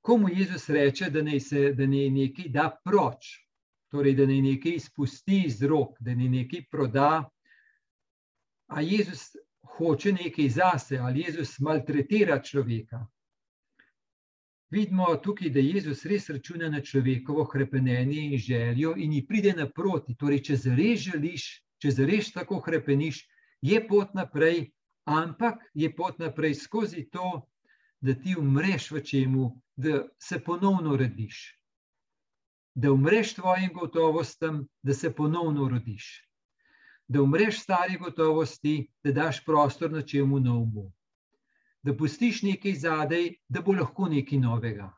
komu 0.00 0.28
Jezus 0.28 0.68
reče, 0.68 1.10
da 1.10 1.22
naj 1.22 1.40
se 1.40 1.72
da 1.72 1.86
naj 1.86 2.10
nekaj 2.10 2.48
da 2.48 2.66
proč, 2.84 3.30
torej 3.92 4.14
da 4.14 4.26
naj 4.26 4.40
nekaj 4.42 4.74
izpusti 4.80 5.44
iz 5.46 5.62
rok, 5.62 5.96
da 6.00 6.14
naj 6.14 6.28
nekaj 6.28 6.64
proda. 6.70 7.30
A 8.66 8.80
Jezus 8.80 9.36
hoče 9.76 10.12
nekaj 10.12 10.48
zase, 10.48 10.98
ali 10.98 11.20
Jezus 11.20 11.58
maltretira 11.58 12.42
človeka? 12.42 13.06
Vidimo 14.70 15.16
tukaj, 15.16 15.50
da 15.50 15.60
Jezus 15.60 16.04
res 16.04 16.28
računa 16.30 16.68
na 16.68 16.80
človekovo 16.80 17.44
krepenenje 17.46 18.22
in 18.22 18.38
željo 18.38 18.94
in 18.96 19.12
ji 19.12 19.26
pride 19.26 19.52
naproti. 19.52 20.16
Torej, 20.18 20.42
če 20.48 20.56
zares 20.56 21.00
želiš, 21.00 21.44
če 21.78 21.90
zares 21.90 22.32
tako 22.32 22.60
krepeniš, 22.60 23.20
je 23.62 23.78
pot 23.88 24.14
naprej, 24.14 24.72
ampak 25.04 25.62
je 25.74 25.92
pot 25.94 26.18
naprej 26.18 26.54
skozi 26.54 27.04
to, 27.12 27.44
da 28.00 28.14
ti 28.14 28.34
umreš 28.38 28.90
v 28.90 29.04
čemu, 29.04 29.52
da 29.76 30.08
se 30.18 30.40
ponovno 30.44 30.96
rodiš. 30.96 31.60
Da 32.74 32.92
umreš 32.92 33.34
tvojim 33.34 33.70
gotovostem, 33.74 34.64
da 34.82 34.94
se 34.94 35.14
ponovno 35.14 35.68
rodiš. 35.68 36.23
Da 37.08 37.22
umreš 37.22 37.62
stari 37.62 37.98
gotovosti, 37.98 38.90
da 39.04 39.12
daš 39.12 39.44
prostor 39.44 39.92
na 39.92 40.02
čemu 40.02 40.40
novemu 40.40 40.92
da 41.84 41.96
pustiš 41.96 42.42
nekaj 42.42 42.74
zadaj, 42.74 43.26
da 43.48 43.60
bo 43.60 43.72
lahko 43.72 44.08
nekaj 44.08 44.38
novega. 44.38 44.88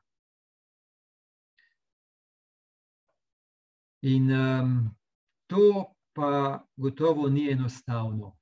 In 4.06 4.30
um, 4.30 4.74
to 5.50 5.92
pa 6.14 6.62
gotovo 6.76 7.28
ni 7.28 7.48
enostavno. 7.50 8.36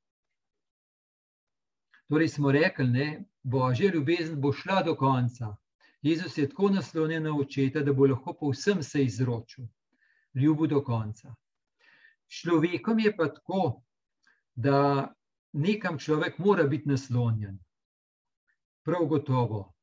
Torej 2.08 2.28
smo 2.28 2.52
rekli, 2.52 2.90
da 2.92 3.24
božja 3.42 3.90
ljubezen 3.94 4.40
bo 4.40 4.52
šla 4.52 4.82
do 4.82 4.94
konca. 4.96 5.56
Jezus 6.02 6.38
je 6.38 6.48
tako 6.48 6.68
naslonjen 6.68 7.22
na 7.22 7.32
očeta, 7.36 7.80
da 7.80 7.92
bo 7.92 8.06
lahko 8.06 8.36
povsem 8.40 8.82
se 8.82 9.04
izročil, 9.04 9.64
ljubu 10.34 10.66
do 10.66 10.84
konca. 10.84 11.34
Človekom 12.34 12.98
je 12.98 13.12
pa 13.16 13.28
tako, 13.30 13.82
da 14.54 15.12
nekam 15.52 15.98
človek 15.98 16.38
mora 16.38 16.64
biti 16.66 16.88
naslonjen 16.88 17.58
prav 18.84 19.06
gotovo. 19.06 19.74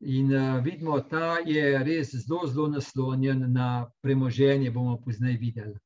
In 0.00 0.32
uh, 0.34 0.64
vidimo, 0.64 0.98
da 1.00 1.38
je 1.46 1.84
res 1.84 2.10
zelo, 2.14 2.46
zelo 2.46 2.68
naslonjen 2.68 3.46
na 3.52 3.90
premoženje, 4.02 4.70
bomo 4.70 4.98
poznaj 5.04 5.38
videli. 5.40 5.78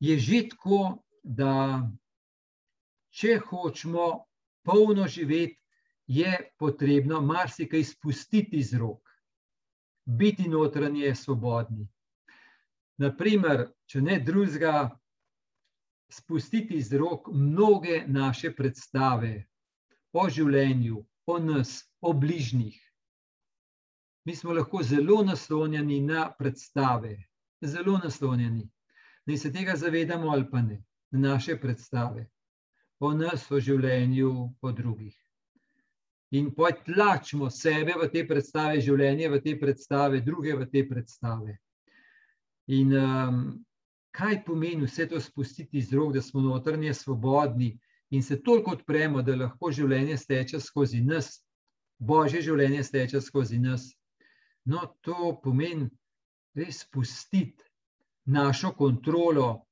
Je 0.00 0.18
že 0.18 0.48
tako, 0.50 1.02
da 1.22 1.82
če 3.10 3.38
hočemo 3.48 4.08
polno 4.66 5.06
živeti, 5.08 5.60
je 6.06 6.50
potrebno 6.58 7.20
marsikaj 7.20 7.84
spustiti 7.84 8.58
iz 8.58 8.74
rok, 8.74 9.00
biti 10.04 10.48
notranje 10.48 11.14
svobodni. 11.14 11.88
Naprimer, 12.98 13.66
če 13.86 14.00
ne 14.00 14.20
drugega, 14.24 14.88
spustiti 16.08 16.78
iz 16.78 16.92
rok 16.92 17.28
mnoge 17.32 18.04
naše 18.06 18.52
predstave, 18.56 19.46
o 20.12 20.28
življenju, 20.30 21.02
o 21.26 21.38
nas, 21.38 21.82
o 22.00 22.12
bližnjih. 22.12 22.78
Mi 24.26 24.34
smo 24.34 24.54
lahko 24.56 24.82
zelo 24.82 25.22
naslonjeni 25.24 26.00
na 26.00 26.30
predstave, 26.38 27.16
zelo 27.62 27.98
naslonjeni. 27.98 28.64
Naj 29.26 29.38
se 29.38 29.52
tega 29.52 29.76
zavedamo 29.76 30.30
ali 30.30 30.48
pa 30.50 30.62
ne, 30.62 30.80
na 31.10 31.28
naše 31.28 31.58
predstave, 31.60 32.26
o 33.00 33.12
nas, 33.12 33.50
o 33.50 33.60
življenju, 33.60 34.32
o 34.62 34.72
drugih. 34.72 35.14
In 36.34 36.50
potlačimo 36.54 37.50
sebe 37.50 37.94
v 38.00 38.08
te 38.10 38.24
predstave, 38.26 38.80
življenje 38.80 39.30
v 39.30 39.40
te 39.44 39.54
predstave, 39.60 40.24
druge 40.26 40.56
v 40.56 40.66
te 40.70 40.82
predstave. 40.88 41.58
In 42.66 42.92
um, 42.92 43.42
kaj 44.10 44.40
pomeni 44.44 44.86
vse 44.86 45.06
to 45.08 45.20
spustiti 45.20 45.78
iz 45.78 45.92
rok, 45.92 46.12
da 46.14 46.22
smo 46.22 46.40
notranje 46.40 46.94
svobodni, 46.94 47.78
in 48.10 48.22
se 48.22 48.42
toliko 48.42 48.70
odpremo, 48.70 49.22
da 49.22 49.36
lahko 49.36 49.70
življenje 49.72 50.16
steče 50.16 50.60
skozi 50.60 51.00
nas, 51.00 51.42
božje 51.98 52.42
življenje 52.42 52.82
steče 52.84 53.20
skozi 53.20 53.58
nas. 53.58 53.90
No, 54.64 54.82
to 55.00 55.36
pomeni 55.42 55.88
res 56.54 56.84
pustiti 56.90 57.64
našo 58.26 58.72
kontrolo, 58.74 59.66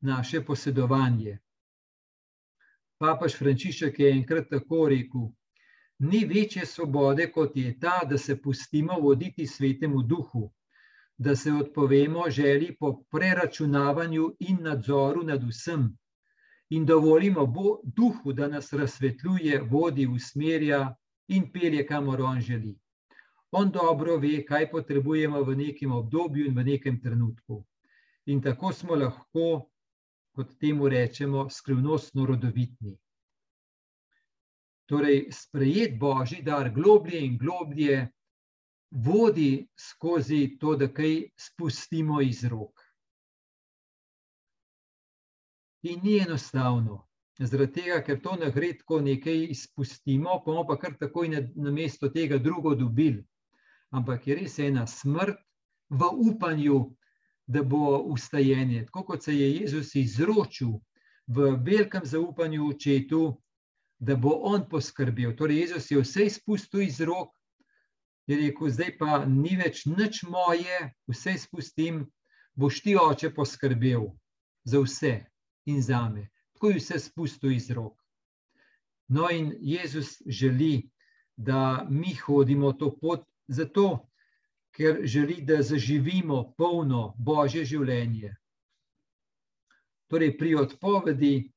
naše 0.00 0.40
posedovanje. 0.44 1.38
Papaš 2.98 3.36
Frančišek 3.38 3.98
je 4.00 4.10
enkrat 4.12 4.48
tako 4.50 4.88
rekel: 4.88 5.28
Ni 5.98 6.24
večje 6.24 6.66
svobode, 6.66 7.30
kot 7.32 7.56
je 7.56 7.78
ta, 7.80 8.00
da 8.08 8.18
se 8.18 8.36
pustimo 8.42 8.98
voditi 9.00 9.46
svetemu 9.46 10.02
duhu, 10.02 10.50
da 11.20 11.36
se 11.36 11.52
odpovemo 11.52 12.30
želji 12.30 12.76
po 12.76 13.04
preračunavanju 13.10 14.36
in 14.38 14.62
nadzoru 14.62 15.22
nad 15.22 15.42
vsem, 15.48 15.98
in 16.70 16.86
dovolimo 16.86 17.46
bo, 17.46 17.80
duhu, 17.84 18.32
da 18.32 18.48
nas 18.48 18.72
razsvetljuje, 18.72 19.60
vodi, 19.60 20.06
usmerja 20.06 20.94
in 21.28 21.50
pelje, 21.52 21.86
kamor 21.86 22.22
on 22.22 22.40
želi. 22.40 22.78
On 23.50 23.70
dobro 23.70 24.16
ve, 24.16 24.44
kaj 24.48 24.70
potrebujemo 24.70 25.42
v 25.42 25.56
nekem 25.56 25.92
obdobju 25.92 26.46
in 26.46 26.56
v 26.56 26.64
nekem 26.64 27.00
trenutku. 27.02 27.64
In 28.26 28.40
tako 28.42 28.72
smo 28.72 28.94
lahko, 28.94 29.66
kot 30.32 30.56
temu 30.60 30.88
rečemo, 30.88 31.50
skrivnostno 31.50 32.26
rodovitni. 32.26 32.96
Torej, 34.86 35.26
sprejet 35.32 35.98
božji 35.98 36.40
dar 36.42 36.70
globlje 36.70 37.20
in 37.26 37.36
globlje 37.38 38.08
vodi 38.90 39.68
skozi 39.78 40.56
to, 40.60 40.76
da 40.76 40.88
kaj 40.92 41.30
spustimo 41.38 42.20
iz 42.20 42.44
rok. 42.44 42.82
In 45.82 46.00
ni 46.04 46.18
enostavno. 46.18 47.06
Zaradi 47.40 47.72
tega, 47.72 48.02
ker 48.04 48.18
to 48.20 48.34
ne 48.36 48.50
gre 48.52 48.74
tako 48.76 49.00
nekaj 49.00 49.46
izpustimo, 49.54 50.42
pa 50.44 50.50
bomo 50.50 50.66
pa 50.68 50.76
kar 50.76 50.98
takoj 51.00 51.28
na, 51.32 51.40
na 51.56 51.70
mesto 51.72 52.10
tega 52.12 52.38
drugo 52.38 52.74
dobili. 52.74 53.24
Ampak 53.90 54.26
je 54.26 54.36
res 54.36 54.58
ena 54.58 54.84
smrt 54.86 55.38
v 55.88 56.10
upanju, 56.28 56.82
da 57.50 57.62
bo 57.62 57.98
ustajenje. 58.12 58.84
Tako 58.86 59.02
kot 59.04 59.24
se 59.24 59.34
je 59.34 59.48
Jezus 59.56 59.94
izročil 59.94 60.76
v 61.26 61.54
velikem 61.64 62.04
zaupanju 62.04 62.68
očetu, 62.68 63.40
da 63.98 64.16
bo 64.16 64.36
on 64.52 64.68
poskrbel. 64.68 65.34
Torej, 65.36 65.64
Jezus 65.64 65.90
je 65.90 66.00
vse 66.00 66.26
izpustil 66.28 66.82
iz 66.82 67.00
rok, 67.00 67.32
je 68.30 68.40
rekel, 68.40 68.70
zdaj 68.70 68.96
pa 68.98 69.24
ni 69.26 69.56
več 69.58 69.84
nič 69.90 70.22
moje, 70.28 70.80
vse 71.10 71.36
izpustim, 71.38 72.04
boš 72.54 72.82
ti 72.84 72.96
oče 72.96 73.32
poskrbel 73.34 74.10
za 74.64 74.82
vse 74.84 75.14
in 75.66 75.82
za 75.82 76.06
me 76.08 76.28
tako 76.60 76.70
je 76.70 76.76
vse 76.76 76.98
spustil 76.98 77.52
iz 77.52 77.70
rok. 77.70 77.96
No, 79.08 79.30
in 79.30 79.56
Jezus 79.60 80.22
želi, 80.26 80.90
da 81.36 81.86
mi 81.90 82.14
hodimo 82.14 82.72
to 82.72 82.96
pot, 83.00 83.24
zato 83.48 84.08
ker 84.76 85.00
želi, 85.04 85.40
da 85.40 85.62
zaživimo 85.62 86.52
polno 86.58 87.14
božje 87.18 87.64
življenje. 87.64 88.36
Torej, 90.06 90.36
pri 90.38 90.54
odpovedi 90.54 91.50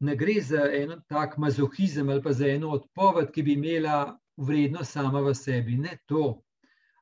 ne 0.00 0.16
gre 0.16 0.38
za 0.40 0.70
en 0.72 1.02
tak 1.08 1.36
mazohizem 1.38 2.08
ali 2.08 2.22
pa 2.22 2.32
za 2.32 2.46
eno 2.46 2.70
odpoved, 2.70 3.32
ki 3.34 3.42
bi 3.42 3.58
imela 3.58 4.18
vrednost 4.38 4.92
sama 4.92 5.20
v 5.20 5.34
sebi. 5.34 5.76
Ne 5.76 5.98
to, 6.06 6.42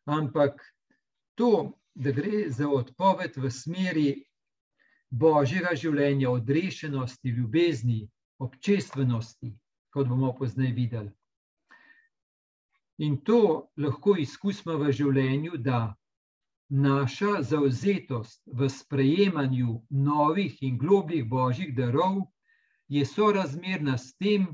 ampak 0.05 0.63
to, 1.35 1.73
da 1.95 2.13
gre 2.13 2.49
za 2.51 2.69
odpoved 2.69 3.37
v 3.37 3.51
smeri 3.51 4.09
božjega 5.11 5.75
življenja, 5.77 6.31
odrešenosti, 6.31 7.31
ljubezni, 7.31 8.03
občestvenosti, 8.39 9.55
kot 9.93 10.09
bomo 10.09 10.33
poznaj 10.37 10.73
videli. 10.77 11.13
In 12.99 13.21
to 13.21 13.69
lahko 13.77 14.17
izkusimo 14.17 14.77
v 14.81 14.93
življenju, 14.93 15.61
da 15.61 15.95
naša 16.69 17.43
zauzetost 17.43 18.43
v 18.47 18.69
sprejemanju 18.69 19.83
novih 19.91 20.57
in 20.63 20.79
globih 20.79 21.25
božjih 21.29 21.75
darov 21.77 22.25
je 22.89 23.05
sorazmerna 23.07 23.99
s 23.99 24.17
tem, 24.17 24.49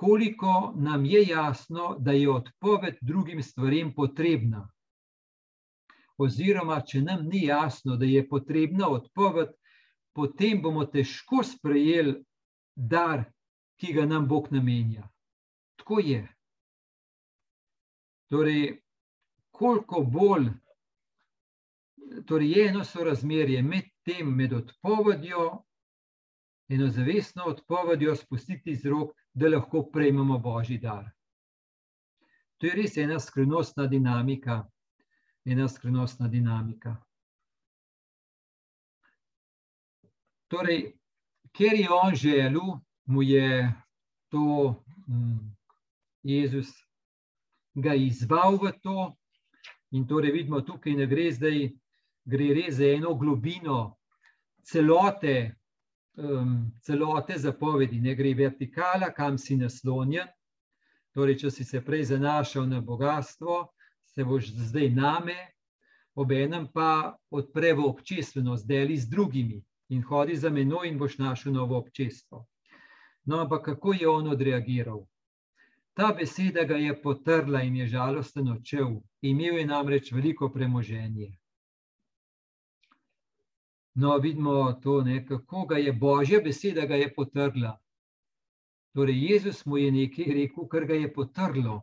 koliko 0.00 0.72
nam 0.76 1.04
je 1.04 1.22
jasno, 1.22 1.96
da 1.98 2.12
je 2.12 2.30
odpoved 2.30 2.94
drugim 3.00 3.42
stvarem 3.42 3.90
potrebna. 3.94 4.62
Oziroma, 6.16 6.78
če 6.80 7.02
nam 7.02 7.26
ni 7.28 7.42
jasno, 7.44 7.96
da 7.96 8.08
je 8.08 8.22
potrebna 8.28 8.88
odpoved, 8.88 9.52
potem 10.16 10.62
bomo 10.62 10.86
težko 10.88 11.42
sprejeli 11.44 12.14
dar, 12.74 13.26
ki 13.76 13.92
ga 13.92 14.06
nam 14.06 14.28
Bog 14.28 14.48
namenja. 14.52 15.04
Tako 15.76 16.00
je. 16.00 16.24
Torej, 18.32 18.80
koliko 19.50 20.00
bolj 20.00 20.48
torej 22.26 22.52
je 22.56 22.68
eno 22.68 22.84
sorazmerje 22.84 23.62
med 23.62 23.92
tem, 24.04 24.32
med 24.36 24.52
odpovedjo, 24.52 25.46
eno 26.68 26.88
zavestno 26.88 27.44
odpovedjo, 27.52 28.16
spustiti 28.16 28.70
iz 28.70 28.86
rok, 28.86 29.19
da 29.34 29.48
lahko 29.48 29.82
prejmemo 29.92 30.38
božji 30.38 30.78
dar. 30.78 31.10
To 32.58 32.66
je 32.66 32.74
res 32.74 32.96
ena 32.96 33.20
skrivnostna 33.20 33.86
dinamika. 33.86 34.64
Ena 35.44 35.68
skrivnostna 35.68 36.28
dinamika. 36.28 36.96
Torej, 40.50 40.92
ker 41.56 41.78
je 41.78 41.88
on 41.90 42.14
želel, 42.14 42.80
mu 43.06 43.22
je 43.22 43.72
to 44.28 44.74
um, 45.08 45.56
Jezus 46.22 46.68
ga 47.74 47.94
izval 47.94 48.58
v 48.58 48.72
to, 48.82 49.14
in 49.90 50.06
torej 50.06 50.32
vidimo, 50.32 50.60
tukaj 50.60 50.94
ne 50.94 51.06
gre 51.06 51.30
zdaj, 51.32 51.70
gre 52.26 52.48
res 52.54 52.76
za 52.78 52.86
eno 52.86 53.14
globino 53.14 53.96
celote, 54.62 55.56
um, 56.20 56.72
celote 56.82 57.38
zapovedi, 57.38 58.00
ne 58.00 58.14
gre 58.14 58.34
vertikala, 58.34 59.10
kam 59.16 59.38
si 59.38 59.56
naslonjen. 59.56 60.28
Torej, 61.14 61.40
če 61.42 61.50
si 61.50 61.64
se 61.64 61.80
prej 61.82 62.04
zanašal 62.12 62.68
na 62.70 62.80
bogatstvo, 62.80 63.64
se 64.06 64.24
boš 64.24 64.52
zdaj 64.70 64.90
name, 64.94 65.38
obenem 66.14 66.68
pa 66.70 67.16
odpre 67.30 67.72
v 67.74 67.86
občestvenost, 67.88 68.66
deli 68.66 68.96
z 68.96 69.10
drugimi 69.10 69.58
in 69.90 70.02
hodi 70.06 70.36
za 70.36 70.50
menoj, 70.50 70.88
in 70.88 70.98
boš 70.98 71.18
našel 71.18 71.52
novo 71.52 71.78
občestvo. 71.78 72.44
No, 73.26 73.40
ampak 73.40 73.64
kako 73.64 73.92
je 73.92 74.08
on 74.08 74.28
odreagiral? 74.30 75.02
Ta 75.94 76.12
beseda 76.14 76.64
ga 76.64 76.76
je 76.78 76.94
potrla 77.02 77.62
in 77.62 77.76
je 77.76 77.86
žalosten 77.86 78.48
odšel. 78.48 79.00
Imel 79.22 79.58
je 79.58 79.66
namreč 79.66 80.12
veliko 80.12 80.48
premoženje. 80.48 81.32
No, 83.94 84.18
vidimo 84.18 84.72
to, 84.72 85.00
ne, 85.02 85.26
kako 85.26 85.66
ga 85.66 85.78
je 85.78 85.92
božja 85.92 86.40
beseda 86.40 86.86
ga 86.86 86.94
je 86.94 87.14
potrla. 87.14 87.78
Torej, 88.94 89.18
Jezus 89.32 89.64
mu 89.66 89.76
je 89.76 89.90
nekaj 89.92 90.34
rekel, 90.34 90.68
kar 90.68 90.84
ga 90.84 90.94
je 90.94 91.12
potrlo. 91.12 91.82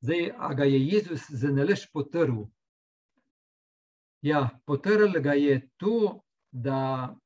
Zdaj, 0.00 0.30
a 0.38 0.54
ga 0.54 0.64
je 0.64 0.80
Jezus 0.86 1.26
za 1.30 1.50
nalaž 1.52 1.86
potrl? 1.92 2.44
Ja, 4.22 4.48
potrl 4.66 5.20
ga 5.20 5.32
je 5.32 5.60
to, 5.76 6.20
da 6.52 7.16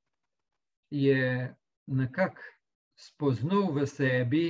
je 0.91 1.55
nekako 1.87 2.43
spoznal 2.95 3.73
v 3.75 3.87
sebi, 3.87 4.47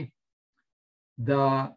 da 1.17 1.77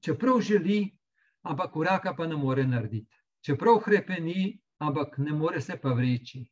čeprav 0.00 0.40
želi, 0.40 0.96
ampak 1.42 1.72
koraka 1.72 2.14
pa 2.14 2.26
ne 2.26 2.36
more 2.36 2.66
narediti. 2.66 3.10
Čeprav 3.46 3.78
hrepeni, 3.84 4.58
ampak 4.78 5.18
ne 5.18 5.32
more 5.32 5.60
se 5.60 5.76
pa 5.82 5.92
vreči. 5.94 6.44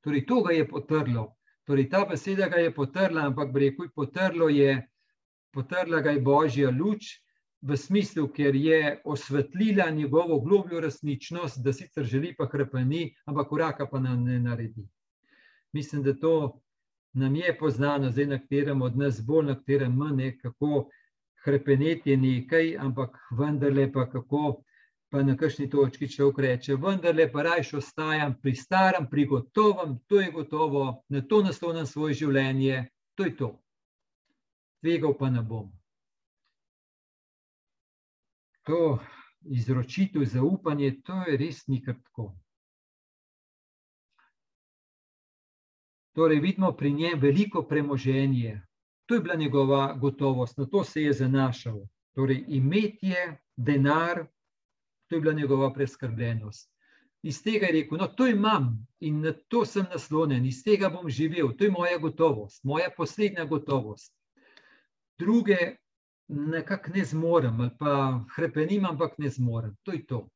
Torej, 0.00 0.26
to 0.26 0.42
ga 0.42 0.52
je 0.52 0.68
potrlo. 0.68 1.36
Torej, 1.66 1.88
ta 1.90 2.04
beseda 2.04 2.48
ga 2.48 2.56
je 2.56 2.74
potrla, 2.74 3.26
ampak 3.28 3.56
rekel, 3.56 3.90
potrlo 3.94 4.48
je, 4.48 4.78
potrla 5.52 6.00
ga 6.00 6.10
je 6.10 6.20
božja 6.20 6.70
luč, 6.70 7.20
v 7.62 7.76
smislu, 7.76 8.28
ker 8.32 8.56
je 8.56 9.00
osvetlila 9.04 9.90
njegovo 9.90 10.40
globljo 10.40 10.80
resničnost, 10.80 11.60
da 11.64 11.72
sicer 11.72 12.04
želi 12.04 12.34
pa 12.36 12.48
krepeni, 12.48 13.14
ampak 13.26 13.48
koraka 13.48 13.86
pa 13.86 14.00
nam 14.00 14.24
ne 14.24 14.38
naredi. 14.40 14.88
Mislim, 15.72 16.02
da 16.02 16.14
to 16.16 16.62
nam 17.12 17.36
je 17.36 17.58
poznano, 17.58 18.10
zdaj 18.10 18.26
na 18.26 18.38
katerem 18.38 18.82
od 18.82 18.96
nas 18.96 19.20
bolj, 19.26 19.46
na 19.46 19.54
katerem 19.54 19.96
manj, 19.96 20.38
kako 20.42 20.88
krepeneti 21.44 22.10
je 22.10 22.16
nekaj, 22.16 22.76
ampak 22.78 23.16
vendarle 23.38 23.92
pa 23.92 24.10
kako. 24.10 24.62
Pa 25.10 25.22
na 25.26 25.34
kakšni 25.36 25.66
točki 25.70 26.08
človek 26.08 26.38
reče, 26.38 26.76
vendarle 26.78 27.26
pa 27.32 27.42
rajš 27.42 27.74
ostajam 27.80 28.36
pri 28.42 28.54
starem, 28.54 29.08
pri 29.10 29.26
gotovem, 29.26 29.98
to 30.06 30.20
je 30.20 30.30
gotovo, 30.30 31.02
na 31.08 31.22
to 31.26 31.42
naslovim 31.42 31.86
svoje 31.86 32.14
življenje, 32.22 32.86
to 33.18 33.26
je 33.26 33.36
to. 33.36 33.50
Tvegal 34.80 35.18
pa 35.18 35.30
ne 35.30 35.42
bom 35.42 35.66
to 38.70 38.98
izročitev, 39.42 40.24
zaupanje, 40.24 41.00
to 41.02 41.22
je 41.26 41.36
res 41.36 41.66
nikar 41.66 41.94
tako. 41.94 42.34
Torej, 46.14 46.40
vidimo 46.40 46.72
pri 46.72 46.92
njem 46.92 47.20
veliko 47.20 47.62
premoženje, 47.62 48.60
to 49.06 49.14
je 49.14 49.20
bila 49.20 49.34
njegova 49.34 49.94
gotovost, 49.94 50.58
na 50.58 50.66
to 50.66 50.84
se 50.84 51.02
je 51.02 51.12
zanašal. 51.12 51.80
Torej, 52.14 52.44
imetje, 52.48 53.38
denar, 53.56 54.26
to 55.10 55.16
je 55.16 55.20
bila 55.20 55.32
njegova 55.34 55.72
preskrbljenost. 55.72 56.70
Iz 57.22 57.42
tega 57.42 57.66
je 57.66 57.72
rekel: 57.72 57.98
No, 57.98 58.06
to 58.06 58.26
imam 58.26 58.86
in 59.00 59.20
na 59.20 59.32
to 59.48 59.64
sem 59.66 59.86
naslonjen, 59.92 60.46
iz 60.46 60.62
tega 60.64 60.88
bom 60.88 61.10
živel, 61.10 61.50
to 61.58 61.64
je 61.64 61.70
moja 61.70 61.98
gotovost, 61.98 62.64
moja 62.64 62.90
poslednja 62.96 63.44
gotovost. 63.44 64.14
Druge 65.18 65.56
nekako 66.28 66.90
ne 66.94 67.04
zmorem, 67.04 67.60
ali 67.60 67.70
pa 67.78 68.24
krepenim, 68.34 68.86
ampak 68.86 69.18
ne 69.18 69.28
zmorem. 69.28 69.76
To 69.82 69.92
je 69.92 70.06
to. 70.06 70.28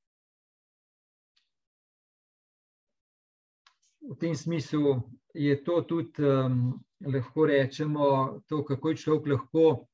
V 4.10 4.18
tem 4.20 4.34
smislu 4.37 5.00
je 5.34 5.64
to 5.64 5.80
tudi, 5.82 6.22
um, 6.22 6.80
lahko 7.06 7.46
rečemo, 7.46 8.40
to, 8.46 8.64
kako 8.64 8.90
je 8.90 8.96
človek 8.96 9.26
lahko 9.26 9.87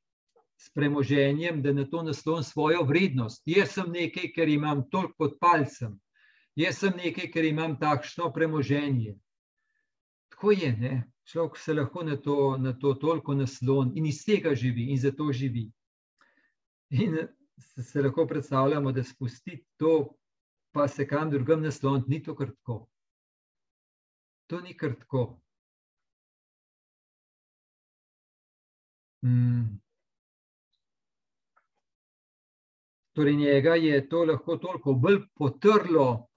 s 0.60 0.68
premoženjem, 0.70 1.62
da 1.62 1.72
na 1.72 1.86
to 1.88 2.02
naslon 2.02 2.44
svojo 2.44 2.82
vrednost. 2.84 3.42
Jaz 3.46 3.72
sem 3.72 3.88
nekaj, 3.92 4.32
ker 4.34 4.48
imam 4.48 4.84
toliko 4.90 5.14
pod 5.18 5.38
palcem, 5.40 5.96
jaz 6.54 6.82
sem 6.82 6.92
nekaj, 6.96 7.30
ker 7.32 7.44
imam 7.48 7.78
takšno 7.80 8.28
premoženje. 8.32 9.16
Tako 10.28 10.52
je, 10.52 10.72
ne? 10.76 10.94
človek 11.30 11.58
se 11.58 11.74
lahko 11.74 12.02
na 12.04 12.16
to, 12.16 12.56
na 12.58 12.72
to 12.72 12.94
toliko 12.94 13.34
naslon 13.34 13.92
in 13.96 14.06
iz 14.06 14.24
tega 14.26 14.54
živi 14.54 14.90
in 14.90 14.98
zato 14.98 15.32
živi. 15.32 15.70
In 16.90 17.18
se 17.60 18.02
lahko 18.02 18.26
predstavljamo, 18.26 18.92
da 18.92 19.04
spustiti 19.04 19.64
to, 19.76 20.14
pa 20.72 20.88
se 20.88 21.06
kam 21.08 21.30
drugam 21.30 21.62
nasloniti, 21.62 22.10
ni 22.10 22.22
to 22.22 22.34
kar 22.34 22.50
tako. 22.50 22.88
To 24.50 24.60
ni 24.60 24.76
kar 24.76 24.94
tako. 24.98 25.40
Mm. 29.22 29.80
Torej, 33.20 33.36
njega 33.36 33.74
je 33.74 34.08
to 34.08 34.24
lahko 34.24 34.56
toliko 34.56 34.94
bolj 34.96 35.18
potrlo, 35.36 36.28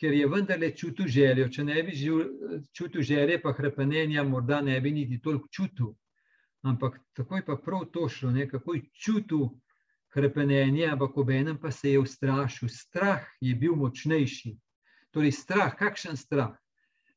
ker 0.00 0.14
je 0.18 0.26
vendarle 0.26 0.72
čutil 0.74 1.06
željo. 1.06 1.44
Če 1.54 1.64
ne 1.64 1.82
bi 1.86 1.94
čutil 2.74 3.04
želje, 3.06 3.36
pa 3.42 3.52
hrepenenja, 3.54 4.24
morda 4.26 4.58
ne 4.60 4.80
bi 4.80 4.90
niti 4.90 5.20
toliko 5.22 5.46
čutil. 5.54 5.92
Ampak 6.66 6.98
tako 7.14 7.38
je 7.38 7.44
pa 7.46 7.56
prav 7.56 7.84
to 7.94 8.08
šlo, 8.08 8.32
ne? 8.34 8.48
kako 8.50 8.74
je 8.74 8.82
čutil 8.90 9.46
hrepenenje, 10.10 10.88
ampak 10.90 11.16
ob 11.22 11.30
enem 11.30 11.60
pa 11.62 11.70
se 11.70 11.94
je 11.94 12.02
ustrašil. 12.02 12.68
Strah 12.68 13.22
je 13.40 13.54
bil 13.54 13.78
močnejši. 13.78 14.56
Torej, 15.14 15.36
strah, 15.38 15.70
kakšen 15.78 16.18
strah? 16.18 16.58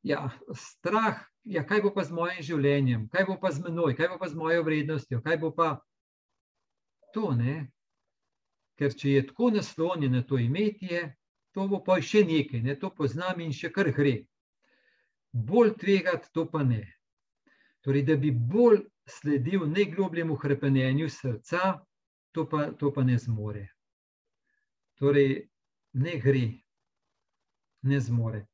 Ja, 0.04 0.28
strah 0.54 1.26
ja, 1.44 1.66
kaj 1.66 1.88
bo 1.90 1.96
pa 1.98 2.06
z 2.06 2.14
mojim 2.14 2.46
življenjem, 2.46 3.10
kaj 3.10 3.32
bo 3.34 3.42
pa 3.42 3.50
z 3.50 3.66
menoj, 3.66 3.98
kaj 3.98 4.14
bo 4.14 4.22
pa 4.22 4.30
z 4.30 4.38
mojo 4.38 4.62
vrednostjo, 4.70 5.26
kaj 5.26 5.42
bo 5.42 5.56
pa 5.58 5.74
to. 7.18 7.34
Ne? 7.34 7.72
Ker 8.80 8.94
če 8.98 9.18
je 9.18 9.26
tako 9.28 9.52
naslonjen 9.56 10.16
na 10.16 10.24
to 10.28 10.40
imetje, 10.42 11.04
to 11.54 11.68
bo 11.68 11.82
pa 11.84 12.00
še 12.02 12.24
nekaj, 12.28 12.62
ne? 12.64 12.76
to 12.80 12.90
poznam 12.96 13.42
in 13.44 13.52
še 13.54 13.72
kar 13.74 13.92
gre. 13.96 14.22
Bolj 15.32 15.76
tvegati, 15.80 16.32
to 16.34 16.48
pa 16.52 16.64
ne. 16.64 16.84
Torej, 17.82 18.06
da 18.08 18.18
bi 18.20 18.32
bolj 18.32 18.82
sledil 19.10 19.66
najglobljemu 19.70 20.36
hrepenenju 20.36 21.10
srca, 21.10 21.80
to 22.32 22.46
pa, 22.50 22.72
to 22.80 22.92
pa 22.94 23.04
ne 23.04 23.18
zmore. 23.18 23.68
Torej, 25.00 25.48
ne 25.94 26.18
gre, 26.22 26.46
ne 27.82 28.00
zmore. 28.00 28.46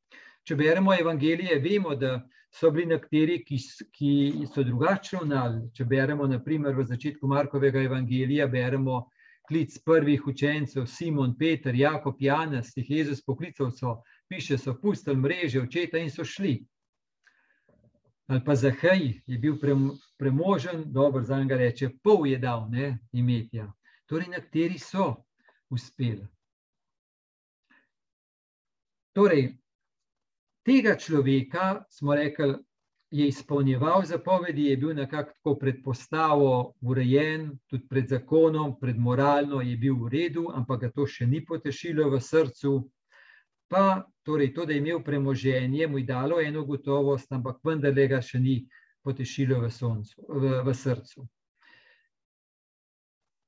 Če 0.48 0.56
beremo 0.56 0.96
evangelije, 0.96 1.60
vemo, 1.60 1.96
da 1.96 2.22
so 2.54 2.72
bili 2.72 2.88
nekateri, 2.94 3.42
ki, 3.46 3.58
ki 3.94 4.12
so 4.54 4.64
drugače 4.64 5.18
ravnali. 5.18 5.66
Če 5.76 5.86
beremo, 5.86 6.28
naprimer, 6.30 6.76
v 6.78 6.88
začetku 6.88 7.28
Markovega 7.28 7.84
evangelija, 7.84 8.48
beremo 8.48 9.02
klic 9.48 9.78
prvih 9.86 10.28
učencev, 10.28 10.86
Simon, 10.86 11.38
Peter, 11.38 11.76
Jakob, 11.76 12.16
Janes, 12.20 12.78
jih 12.78 12.90
Jezus 12.90 13.22
poklical, 13.26 13.72
so, 13.72 14.02
piše, 14.30 14.58
so 14.58 14.76
pustili 14.82 15.16
mreže 15.16 15.62
očeta 15.62 15.98
in 15.98 16.12
so 16.12 16.26
šli. 16.26 16.66
Ali 18.28 18.44
pa 18.46 18.56
Zahaj 18.56 19.22
je 19.26 19.38
bil 19.40 19.56
premožen, 20.20 20.84
dobro, 20.86 21.24
za 21.24 21.40
njega 21.40 21.56
reče, 21.56 21.90
pol 22.04 22.28
je 22.28 22.38
dal, 22.38 22.68
ne, 22.70 22.98
imetja. 23.12 23.72
Torej, 24.06 24.28
nekateri 24.28 24.80
so 24.80 25.14
uspeli. 25.70 26.28
Torej, 29.16 29.54
tega 30.68 30.98
človeka, 31.00 31.86
smo 31.90 32.16
rekli, 32.16 32.56
je 33.12 33.28
izpolnjeval 33.28 34.02
zapovedi, 34.06 34.66
je 34.66 34.78
bil 34.78 34.94
nekako 34.94 35.56
predpostavo 35.56 36.74
urejen, 36.82 37.60
tudi 37.68 37.88
pred 37.88 38.10
zakonom, 38.10 38.80
pred 38.80 38.98
moralno 39.00 39.62
je 39.62 39.78
bil 39.78 39.96
v 39.96 40.10
redu, 40.10 40.48
ampak 40.54 40.82
ga 40.82 40.92
to 40.92 41.08
še 41.08 41.28
ni 41.28 41.46
potešilo 41.46 42.10
v 42.12 42.20
srcu. 42.22 42.74
Pa 43.68 44.04
torej 44.24 44.54
to, 44.54 44.66
da 44.66 44.74
je 44.74 44.80
imel 44.80 45.00
premoženje, 45.04 45.88
mu 45.88 45.98
je 45.98 46.06
dalo 46.08 46.42
eno 46.42 46.66
gotovost, 46.66 47.32
ampak 47.32 47.64
vendarle 47.64 48.08
ga 48.08 48.22
še 48.22 48.40
ni 48.40 48.60
potešilo 49.04 49.62
v, 49.64 49.72
soncu, 49.72 50.28
v, 50.28 50.60
v 50.64 50.76
srcu. 50.76 51.24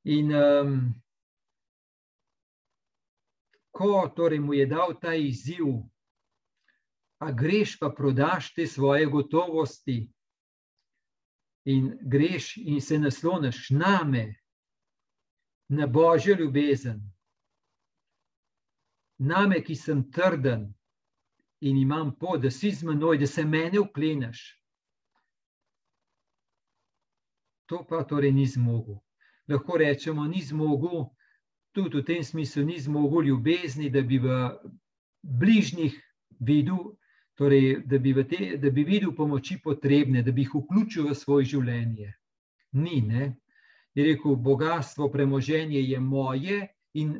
In 0.07 0.31
um, 0.31 0.75
ko 3.75 4.07
torej 4.15 4.39
mu 4.39 4.55
je 4.55 4.65
dal 4.65 4.95
ta 5.01 5.13
izziv, 5.15 5.83
a 7.19 7.31
greš 7.31 7.77
pa 7.79 7.89
prodaš 7.89 8.53
te 8.53 8.67
svoje 8.67 9.05
gotovosti 9.05 10.11
in 11.65 11.97
greš 12.01 12.57
in 12.57 12.81
se 12.81 12.99
nasloniš 12.99 13.69
na 13.69 14.03
me, 14.03 14.35
na 15.69 15.87
božjo 15.87 16.35
ljubezen, 16.39 17.01
na 19.17 19.47
me, 19.47 19.59
ki 19.63 19.75
sem 19.75 20.11
trden 20.11 20.73
in 21.61 21.77
imam 21.77 22.15
pot, 22.15 22.41
da 22.41 22.51
si 22.51 22.71
z 22.71 22.87
menoj, 22.87 23.17
da 23.17 23.27
se 23.27 23.45
mene 23.45 23.79
ukleneš. 23.79 24.55
To 27.69 27.83
pa 27.89 28.03
torej 28.03 28.31
ni 28.31 28.45
zmogel. 28.47 28.97
Lahko 29.47 29.77
rečemo, 29.77 30.25
ni 30.25 30.41
zmogel, 30.41 31.09
tudi 31.75 31.99
v 31.99 32.05
tem 32.05 32.23
smislu 32.23 32.63
ni 32.63 32.79
zmogel 32.79 33.27
ljubezni, 33.27 33.89
da 33.89 34.01
bi 34.01 34.17
v 34.17 34.39
bližnjih 35.21 35.99
videl 36.39 36.95
Torej, 37.39 37.85
da, 37.87 37.97
bi 38.03 38.11
te, 38.27 38.57
da 38.59 38.69
bi 38.69 38.83
videl 38.83 39.13
pomoči 39.15 39.61
potrebne, 39.63 40.19
da 40.23 40.31
bi 40.35 40.43
jih 40.43 40.57
vključil 40.57 41.05
v 41.07 41.13
svoje 41.15 41.45
življenje. 41.53 42.09
Ni, 42.75 42.97
ne. 43.01 43.29
Je 43.95 44.03
rekel, 44.03 44.35
bogatstvo, 44.35 45.07
premoženje 45.13 45.79
je 45.79 45.99
moje 46.03 46.57
in 46.99 47.13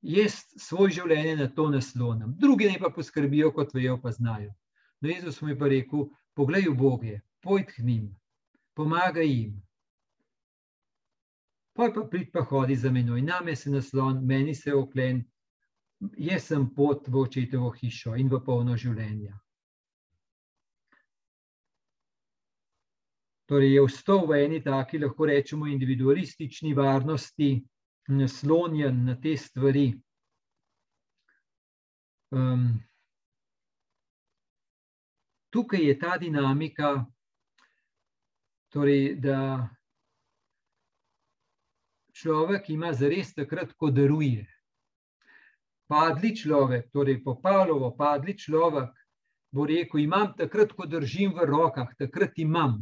jaz 0.00 0.36
svoje 0.62 1.00
življenje 1.00 1.32
na 1.40 1.48
to 1.56 1.66
naslonim. 1.74 2.36
Drugi 2.38 2.68
ne 2.70 2.78
pa 2.78 2.92
poskrbijo, 2.94 3.50
kot 3.56 3.74
vejo, 3.74 3.96
pa 3.98 4.12
znajo. 4.14 4.52
No, 5.00 5.10
Jezus 5.10 5.42
mi 5.42 5.58
pa 5.58 5.72
rekel, 5.74 6.06
poglej 6.38 6.68
v 6.68 6.76
Boge, 6.78 7.16
pojd 7.42 7.74
k 7.74 7.82
njim, 7.88 8.06
pomagaj 8.78 9.26
jim. 9.26 9.58
Poj 11.74 11.92
pa 11.94 12.06
prid 12.14 12.30
pa 12.30 12.46
hodi 12.46 12.78
za 12.78 12.94
menoj, 12.94 13.22
name 13.22 13.56
se 13.56 13.74
naslon, 13.74 14.22
meni 14.26 14.54
se 14.54 14.70
oklen, 14.74 15.24
jaz 16.30 16.46
sem 16.46 16.70
pot 16.74 17.10
v 17.10 17.26
očetovo 17.26 17.74
hišo 17.74 18.14
in 18.14 18.30
v 18.30 18.42
polno 18.46 18.78
življenja. 18.78 19.34
Torej, 23.48 23.74
je 23.74 23.82
vstal 23.86 24.26
v 24.28 24.44
eni 24.44 24.58
taki, 24.60 24.98
lahko 25.00 25.24
rečemo, 25.24 25.66
individualistični 25.66 26.74
varnosti, 26.76 27.54
naslonjen 28.12 29.04
na 29.06 29.14
te 29.16 29.32
stvari. 29.36 29.86
Um, 32.28 32.76
tukaj 35.48 35.80
je 35.80 35.94
ta 35.98 36.18
dinamika, 36.20 36.90
torej, 38.68 39.16
da 39.16 39.64
človek 42.12 42.68
ima 42.68 42.92
zares 42.92 43.32
takrat, 43.32 43.72
ko 43.72 43.88
daruje. 43.88 44.44
Padli 45.88 46.34
človek, 46.36 46.92
torej 46.92 47.22
po 47.24 47.38
Pavlovo, 47.40 47.94
padli 47.96 48.36
človek, 48.36 48.92
bo 49.56 49.64
rekel: 49.64 50.04
Imam 50.04 50.36
takrat, 50.36 50.76
ko 50.76 50.84
držim 50.84 51.32
v 51.32 51.48
rokah, 51.48 51.96
takrat 51.96 52.36
imam 52.44 52.76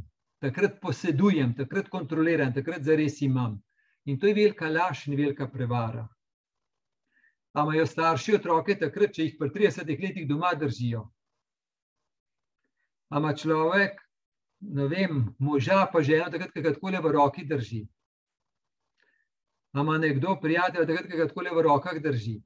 takrat 0.47 0.81
posedujem, 0.81 1.55
takrat 1.59 1.89
kontroliram, 1.91 2.53
takrat 2.55 2.85
zares 2.87 3.21
imam. 3.23 3.59
In 4.07 4.19
to 4.19 4.31
je 4.31 4.35
velika 4.35 4.71
laž 4.71 5.09
in 5.09 5.17
velika 5.19 5.49
prevara. 5.51 6.07
Ampak 7.57 7.75
imajo 7.75 7.87
starši 7.87 8.35
otroke 8.37 8.79
takrat, 8.79 9.15
če 9.17 9.25
jih 9.25 9.37
pri 9.39 9.51
30 9.51 9.93
letih 10.03 10.27
doma 10.29 10.53
držijo. 10.55 11.07
Ampak 13.11 13.39
človek, 13.41 14.03
ne 14.61 14.89
vem, 14.93 15.23
moža 15.39 15.87
pa 15.93 16.03
žena, 16.03 16.31
takrat, 16.31 16.53
ko 16.53 16.63
ga 16.63 16.75
tako 16.77 16.93
le 16.93 17.01
v 17.01 17.13
roki 17.17 17.47
drži. 17.49 17.87
Ampak 19.77 20.01
nekdo, 20.05 20.37
prijatelj, 20.43 20.87
takrat, 20.87 21.11
ko 21.11 21.23
ga 21.23 21.29
tako 21.33 21.47
le 21.47 21.57
v 21.57 21.65
rokah 21.67 22.03
drži. 22.03 22.37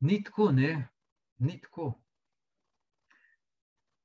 Ni 0.00 0.22
tako, 0.24 0.52
ne, 0.52 0.88
ni 1.38 1.58
tako. 1.60 1.94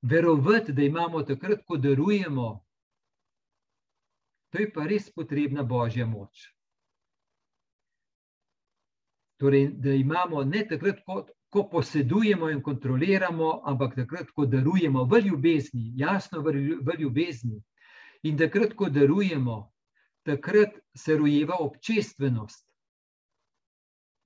Verovati, 0.02 0.74
da 0.74 0.84
imamo 0.84 1.22
takrat, 1.24 1.62
ko 1.68 1.78
darujemo, 1.78 2.50
To 4.54 4.62
je 4.62 4.70
pa 4.70 4.86
res 4.86 5.10
potrebna 5.10 5.64
božja 5.66 6.06
moč. 6.06 6.52
Torej, 9.42 9.72
da 9.82 9.96
imamo 9.98 10.44
ne 10.46 10.62
takrat, 10.70 11.00
ko, 11.06 11.24
ko 11.50 11.64
posedujemo 11.72 12.52
in 12.54 12.62
kontroliramo, 12.62 13.64
ampak 13.66 13.96
takrat, 13.98 14.30
ko 14.30 14.46
darujemo 14.46 15.08
v 15.10 15.24
ljubezni, 15.26 15.90
jasno 15.98 16.44
v 16.46 17.00
ljubezni. 17.00 17.64
In 18.30 18.38
takrat, 18.38 18.78
ko 18.78 18.92
darujemo, 18.94 19.58
takrat 20.24 20.78
se 20.96 21.18
rojeva 21.18 21.58
občestvenost. 21.60 22.64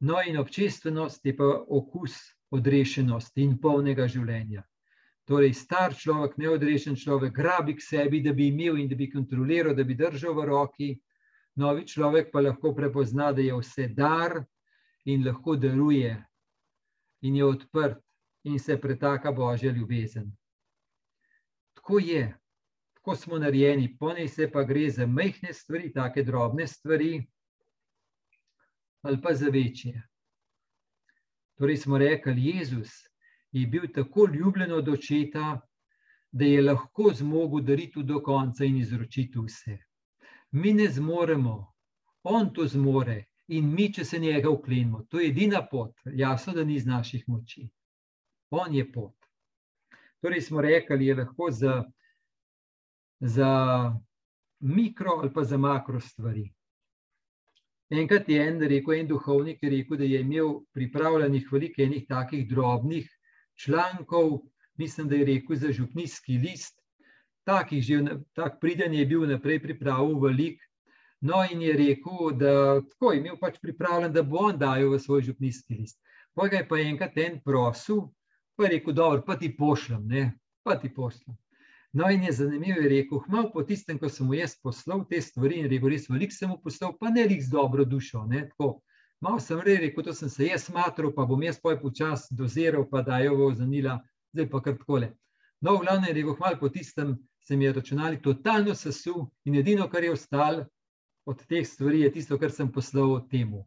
No, 0.04 0.20
in 0.28 0.38
občestvenost 0.38 1.26
je 1.26 1.38
pa 1.38 1.48
okus 1.68 2.20
odrešenosti 2.52 3.42
in 3.48 3.56
polnega 3.64 4.06
življenja. 4.12 4.68
Torej, 5.28 5.58
star 5.60 5.92
človek, 5.92 6.38
neodrešen 6.40 6.96
človek, 6.96 7.34
grabi 7.36 7.76
k 7.76 7.84
sebi, 7.84 8.22
da 8.24 8.32
bi 8.32 8.48
imel 8.48 8.78
in 8.80 8.88
da 8.88 8.96
bi 8.96 9.10
kontroliral, 9.12 9.76
da 9.76 9.84
bi 9.84 9.98
držal 10.00 10.32
v 10.38 10.46
roki. 10.48 10.88
Novi 11.60 11.84
človek 11.84 12.30
pa 12.32 12.40
lahko 12.40 12.72
prepozna, 12.72 13.34
da 13.36 13.44
je 13.44 13.58
vse 13.58 13.90
dar 13.92 14.38
in 15.04 15.26
lahko 15.28 15.58
daruje, 15.60 16.14
in 17.28 17.36
je 17.36 17.44
odprt, 17.44 18.00
in 18.48 18.60
se 18.60 18.78
pretaka 18.80 19.32
božja 19.32 19.72
ljubezen. 19.72 20.32
Tako 21.76 22.00
je, 22.00 22.24
tako 22.96 23.16
smo 23.16 23.40
narejeni, 23.40 23.98
ponaj 24.00 24.28
se 24.28 24.48
pa 24.52 24.64
gre 24.64 24.88
za 24.90 25.08
majhne 25.08 25.52
stvari, 25.54 25.92
tako 25.92 26.24
drobne 26.24 26.68
stvari, 26.68 27.20
ali 29.02 29.22
pa 29.22 29.34
za 29.34 29.52
večje. 29.52 30.08
Torej 31.60 31.78
smo 31.84 31.98
rekli, 31.98 32.48
Jezus 32.48 32.96
je 33.62 33.68
bil 33.68 33.88
tako 33.94 34.28
ljubljen 34.34 34.72
od 34.72 34.90
očeta, 34.90 35.60
da 36.32 36.46
je 36.46 36.62
lahko 36.62 37.12
zmogel 37.14 37.62
dariti 37.62 38.04
do 38.04 38.22
konca 38.24 38.66
in 38.66 38.78
izročiti 38.78 39.40
vse 39.40 39.78
mi 40.52 40.74
ne 40.74 40.88
zmoremo, 40.88 41.74
on 42.24 42.54
to 42.54 42.68
zmore 42.68 43.26
in 43.48 43.74
mi, 43.74 43.92
če 43.94 44.06
se 44.06 44.20
njega 44.20 44.50
uklenemo, 44.50 45.04
to 45.10 45.20
je 45.20 45.30
edina 45.30 45.62
pot, 45.72 45.94
jasno, 46.06 46.54
da 46.54 46.64
ni 46.64 46.76
iz 46.76 46.86
naših 46.86 47.24
moči. 47.28 47.68
On 48.50 48.76
je 48.76 48.84
pot. 48.92 49.16
Torej, 50.22 50.42
smo 50.42 50.62
rekli, 50.62 51.06
je 51.06 51.16
lahko 51.16 51.52
za, 51.52 51.84
za 53.20 53.50
mikro 54.60 55.20
ali 55.22 55.34
pa 55.34 55.44
za 55.44 55.58
makro 55.58 56.00
stvari. 56.00 56.48
Enkrat 57.90 58.30
je 58.30 58.42
en 58.48 58.60
rekel, 58.60 58.94
en 58.94 59.08
duhovnik 59.08 59.64
je 59.64 59.70
rekel, 59.70 59.98
da 59.98 60.04
je 60.04 60.22
imel 60.22 60.60
pripravljenih 60.74 61.48
veliko 61.52 61.82
enih 61.82 62.08
takih 62.08 62.48
drobnih 62.50 63.08
člankov, 63.58 64.40
mislim, 64.78 65.10
da 65.10 65.16
je 65.16 65.26
rekel 65.26 65.56
za 65.56 65.72
župnijski 65.72 66.38
list, 66.38 66.80
takih 67.44 67.84
že, 67.84 68.02
tak 68.34 68.60
priden 68.62 68.94
je 68.94 69.06
bil 69.06 69.28
naprej 69.28 69.62
pripravil 69.64 70.20
velik. 70.20 70.62
No, 71.22 71.42
in 71.52 71.62
je 71.62 71.74
rekel, 71.74 72.32
da 72.38 72.82
tako 72.82 73.12
je 73.12 73.20
imel 73.20 73.38
pač 73.42 73.58
pripravljen, 73.62 74.14
da 74.14 74.22
bo 74.24 74.38
on 74.52 74.58
dajal 74.58 74.92
v 74.94 75.00
svoj 75.02 75.24
župnijski 75.32 75.80
list. 75.80 75.98
Pojga 76.38 76.62
je 76.62 76.68
pa 76.70 76.78
enkrat 76.78 77.18
en 77.18 77.40
prosil, 77.42 78.04
pa 78.56 78.68
je 78.68 78.76
rekel, 78.76 78.94
dobro, 78.94 79.24
pa 79.26 79.38
ti 79.38 79.50
pošljem, 79.58 80.04
ne, 80.08 80.28
pa 80.64 80.76
ti 80.78 80.94
pošljem. 80.94 81.38
No, 81.98 82.10
in 82.14 82.24
je 82.24 82.32
zanimivo, 82.32 82.84
je 82.84 82.90
rekel, 82.90 83.24
malo 83.28 83.50
po 83.54 83.64
tistem, 83.64 83.98
ko 83.98 84.10
sem 84.10 84.28
mu 84.28 84.38
jaz 84.38 84.54
poslal 84.62 85.02
te 85.10 85.22
stvari 85.22 85.64
in 85.64 85.72
rekel, 85.72 85.90
res 85.90 86.06
velik 86.10 86.36
sem 86.36 86.52
mu 86.54 86.60
poslal, 86.62 86.94
pa 87.00 87.10
ne 87.10 87.26
lik 87.26 87.42
z 87.42 87.50
dobro 87.50 87.86
dušo, 87.86 88.28
ne, 88.30 88.46
tako. 88.52 88.76
Malo 89.22 89.40
sem 89.40 89.60
rekel, 89.60 90.04
to 90.04 90.14
sem 90.14 90.30
se 90.30 90.46
jaz 90.46 90.68
smatral, 90.68 91.10
pa 91.14 91.26
bom 91.26 91.42
jaz 91.42 91.58
poj 91.60 91.80
počas 91.82 92.28
doziral, 92.32 92.86
pa 92.86 93.02
dajo 93.02 93.34
v 93.40 93.56
zanila, 93.58 93.98
zdaj 94.34 94.50
pa 94.52 94.62
kar 94.62 94.78
takole. 94.78 95.10
No, 95.62 95.74
v 95.78 95.88
glavnem 95.88 96.14
rekel, 96.14 96.36
malo 96.38 96.60
po 96.60 96.70
tistem, 96.70 97.16
se 97.42 97.58
mi 97.58 97.66
je 97.66 97.74
računalnik 97.74 98.22
totalno 98.22 98.76
sesul 98.76 99.26
in 99.46 99.56
edino, 99.56 99.90
kar 99.90 100.04
je 100.04 100.12
ostalo 100.14 100.68
od 101.26 101.42
teh 101.50 101.66
stvari, 101.68 102.04
je 102.06 102.12
tisto, 102.12 102.38
kar 102.38 102.52
sem 102.52 102.70
poslal 102.72 103.28
temu. 103.32 103.66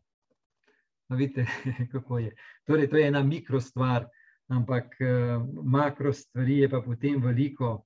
No, 1.10 1.16
vidite, 1.16 1.46
kako 1.92 2.18
je. 2.18 2.34
Torej, 2.66 2.90
to 2.90 2.96
je 2.96 3.08
ena 3.08 3.22
mikro 3.22 3.60
stvar, 3.60 4.06
ampak 4.48 4.94
uh, 5.02 5.42
makro 5.64 6.12
stvari 6.12 6.60
je 6.62 6.68
pa 6.70 6.80
potem 6.80 7.18
veliko. 7.22 7.80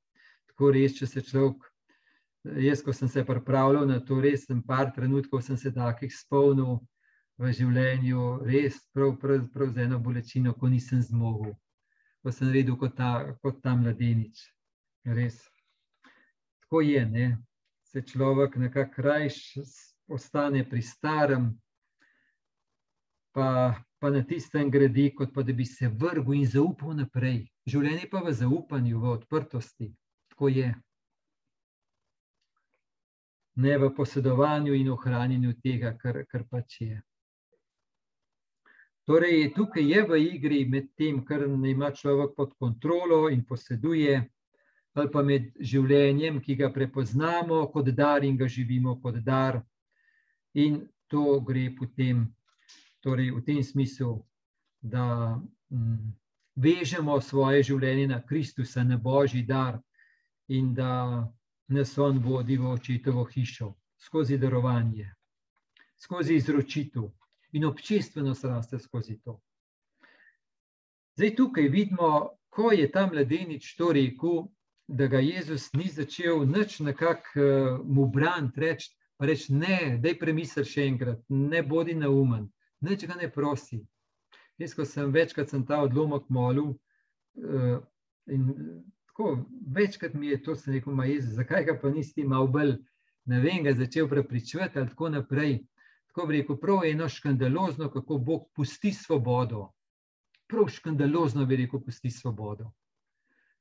Tako 0.53 0.75
res, 0.77 0.99
če 0.99 1.07
se 1.09 1.23
človek, 1.25 1.65
jaz, 2.61 2.85
ko 2.85 2.93
sem 2.93 3.09
se 3.09 3.25
pripravljal 3.25 3.89
na 3.89 4.03
to, 4.05 4.21
res 4.21 4.45
sem 4.45 4.61
par 4.63 4.93
trenutkov 4.93 5.41
sem 5.43 5.57
se 5.57 5.73
takih 5.73 6.13
spomnil 6.13 6.83
v 7.39 7.51
življenju, 7.53 8.27
res 8.47 8.79
prav, 8.95 9.17
prav, 9.23 9.49
prav 9.55 9.73
z 9.75 9.87
eno 9.87 9.99
bolečino, 9.99 10.55
ko 10.55 10.71
nisem 10.71 11.03
zmogel. 11.03 11.57
Ko 12.23 12.33
sem 12.33 12.49
naredil 12.49 12.77
kot 12.81 12.95
ta, 12.97 13.11
kot 13.43 13.59
ta 13.63 13.75
mladenič. 13.77 14.47
Res 15.05 15.43
tako 16.65 16.81
je, 16.81 17.03
ne? 17.07 17.27
se 17.95 18.03
človek 18.03 18.57
nekako 18.57 19.03
rajš 19.03 19.37
ostane 20.11 20.65
pri 20.67 20.83
starem, 20.83 21.45
pa, 23.31 23.75
pa 23.99 24.11
na 24.11 24.23
tistem 24.27 24.71
gradi, 24.71 25.13
kot 25.15 25.31
pa 25.35 25.43
da 25.43 25.53
bi 25.53 25.65
se 25.65 25.89
vrgel 25.89 26.35
in 26.35 26.47
zaupal 26.47 26.97
naprej. 26.99 27.45
Življenje 27.71 28.09
pa 28.11 28.25
v 28.27 28.35
zaupanju, 28.35 28.99
v 28.99 29.13
odprtosti. 29.13 29.93
Tako 30.35 30.51
je. 30.51 30.73
Ne 33.63 33.79
v 33.79 33.93
posedovanju 33.95 34.75
in 34.75 34.91
ohranjanju 34.91 35.55
tega, 35.63 35.95
kar, 35.99 36.25
kar 36.27 36.43
pač 36.51 36.81
je. 36.81 36.99
Torej, 39.05 39.53
tukaj 39.53 39.85
je 39.85 40.03
v 40.09 40.19
igri 40.23 40.63
med 40.65 40.89
tem, 40.97 41.19
kar 41.25 41.43
ima 41.45 41.91
človek 41.93 42.33
pod 42.37 42.55
kontrolo 42.57 43.29
in 43.29 43.45
poseduje, 43.45 44.23
ali 44.95 45.11
pa 45.13 45.23
med 45.23 45.51
življenjem, 45.61 46.41
ki 46.41 46.57
ga 46.57 46.71
prepoznamo 46.73 47.67
kot 47.73 47.91
dar 47.93 48.25
in 48.25 48.39
ga 48.41 48.49
živimo 48.49 48.97
kot 49.03 49.19
dar. 49.27 49.61
In 50.55 50.87
to 51.13 51.41
gre 51.45 51.69
potem 51.77 52.25
torej 53.05 53.35
v 53.35 53.43
tem 53.45 53.61
smislu, 53.63 54.23
da 54.81 55.37
mm, 55.69 56.15
vežemo 56.57 57.19
svoje 57.21 57.63
življenje 57.69 58.07
na 58.09 58.23
Kristusa, 58.25 58.85
na 58.85 58.97
Božji 58.97 59.43
dar 59.45 59.83
in 60.49 60.73
da 60.75 61.29
nas 61.69 61.93
on 61.99 62.23
vodi 62.25 62.57
v 62.57 62.73
očetovo 62.73 63.25
hišo 63.29 63.75
skozi 64.01 64.39
darovanje, 64.41 65.11
skozi 65.97 66.37
izročitev 66.41 67.11
in 67.55 67.65
občestvenost 67.65 68.45
raste 68.45 68.79
skozi 68.79 69.21
to. 69.23 69.39
Zdaj 71.17 71.35
tukaj 71.37 71.69
vidimo, 71.69 72.31
ko 72.51 72.73
je 72.73 72.91
ta 72.91 73.07
mladenič 73.07 73.77
to 73.79 73.93
rekel, 73.93 74.49
da 74.89 75.07
ga 75.07 75.19
Jezus 75.19 75.71
ni 75.73 75.89
začel 75.89 76.45
nič 76.47 76.81
nekako 76.81 77.41
uh, 77.41 77.81
mu 77.87 78.07
braniti, 78.11 78.61
reči, 78.61 78.91
reč, 79.19 79.49
ne, 79.49 79.99
da 80.03 80.11
je 80.11 80.19
premisel 80.19 80.67
še 80.67 80.89
enkrat, 80.91 81.23
ne 81.29 81.63
bodi 81.63 81.95
naumen, 81.95 82.49
nič 82.83 83.07
ga 83.07 83.15
ne 83.21 83.31
prosi. 83.31 83.81
Jaz, 84.59 84.75
ko 84.75 84.85
sem 84.87 85.15
večkrat 85.15 85.51
sem 85.51 85.63
ta 85.67 85.81
odlomek 85.87 86.27
molil, 86.29 86.75
uh, 86.75 87.79
in 88.27 88.51
tako 89.07 89.47
večkrat 89.79 90.15
mi 90.15 90.35
je 90.35 90.43
to 90.43 90.57
se 90.59 90.75
rekel, 90.75 90.95
ma 90.95 91.07
Jezus, 91.07 91.39
zakaj 91.39 91.65
ga 91.71 91.79
pa 91.79 91.95
nisi 91.95 92.27
malo 92.27 92.51
bolj, 92.51 92.75
ne 93.31 93.41
vem, 93.41 93.63
ga 93.65 93.73
začel 93.79 94.11
prepričvati 94.11 94.79
ali 94.79 94.91
tako 94.91 95.09
naprej. 95.15 95.63
Tako 96.15 96.27
bi 96.27 96.37
rekel, 96.39 96.57
prav 96.63 96.85
eno 96.87 97.09
škandalozno, 97.09 97.91
kako 97.91 98.19
Bog 98.19 98.47
pusti 98.55 98.93
svobodo. 98.93 99.73
Prav 100.47 100.69
škandalozno 100.71 101.47
bi 101.47 101.57
rekel, 101.57 101.81
pusti 101.83 102.11
svobodo. 102.11 102.71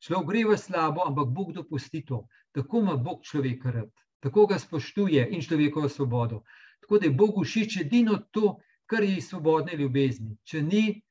Človek 0.03 0.27
gre 0.29 0.43
v 0.45 0.57
slabo, 0.57 1.01
ampak 1.07 1.31
Bog 1.33 1.53
dopusti 1.53 2.03
to. 2.05 2.27
Tako 2.51 2.83
ima 2.83 2.95
Bog 2.95 3.23
človeka 3.25 3.71
rad, 3.71 3.89
tako 4.19 4.45
ga 4.47 4.59
spoštuje 4.59 5.29
in 5.31 5.41
človekovo 5.41 5.89
svobodo. 5.89 6.43
Tako 6.83 6.99
da 6.99 7.05
je 7.05 7.17
Bogu 7.17 7.43
všeč 7.43 7.77
edino 7.81 8.19
to, 8.31 8.59
kar 8.85 9.03
je 9.03 9.17
iz 9.17 9.29
svobodne 9.31 9.73
ljubezni. 9.79 10.37
Če 10.43 10.61
ni, 10.61 11.01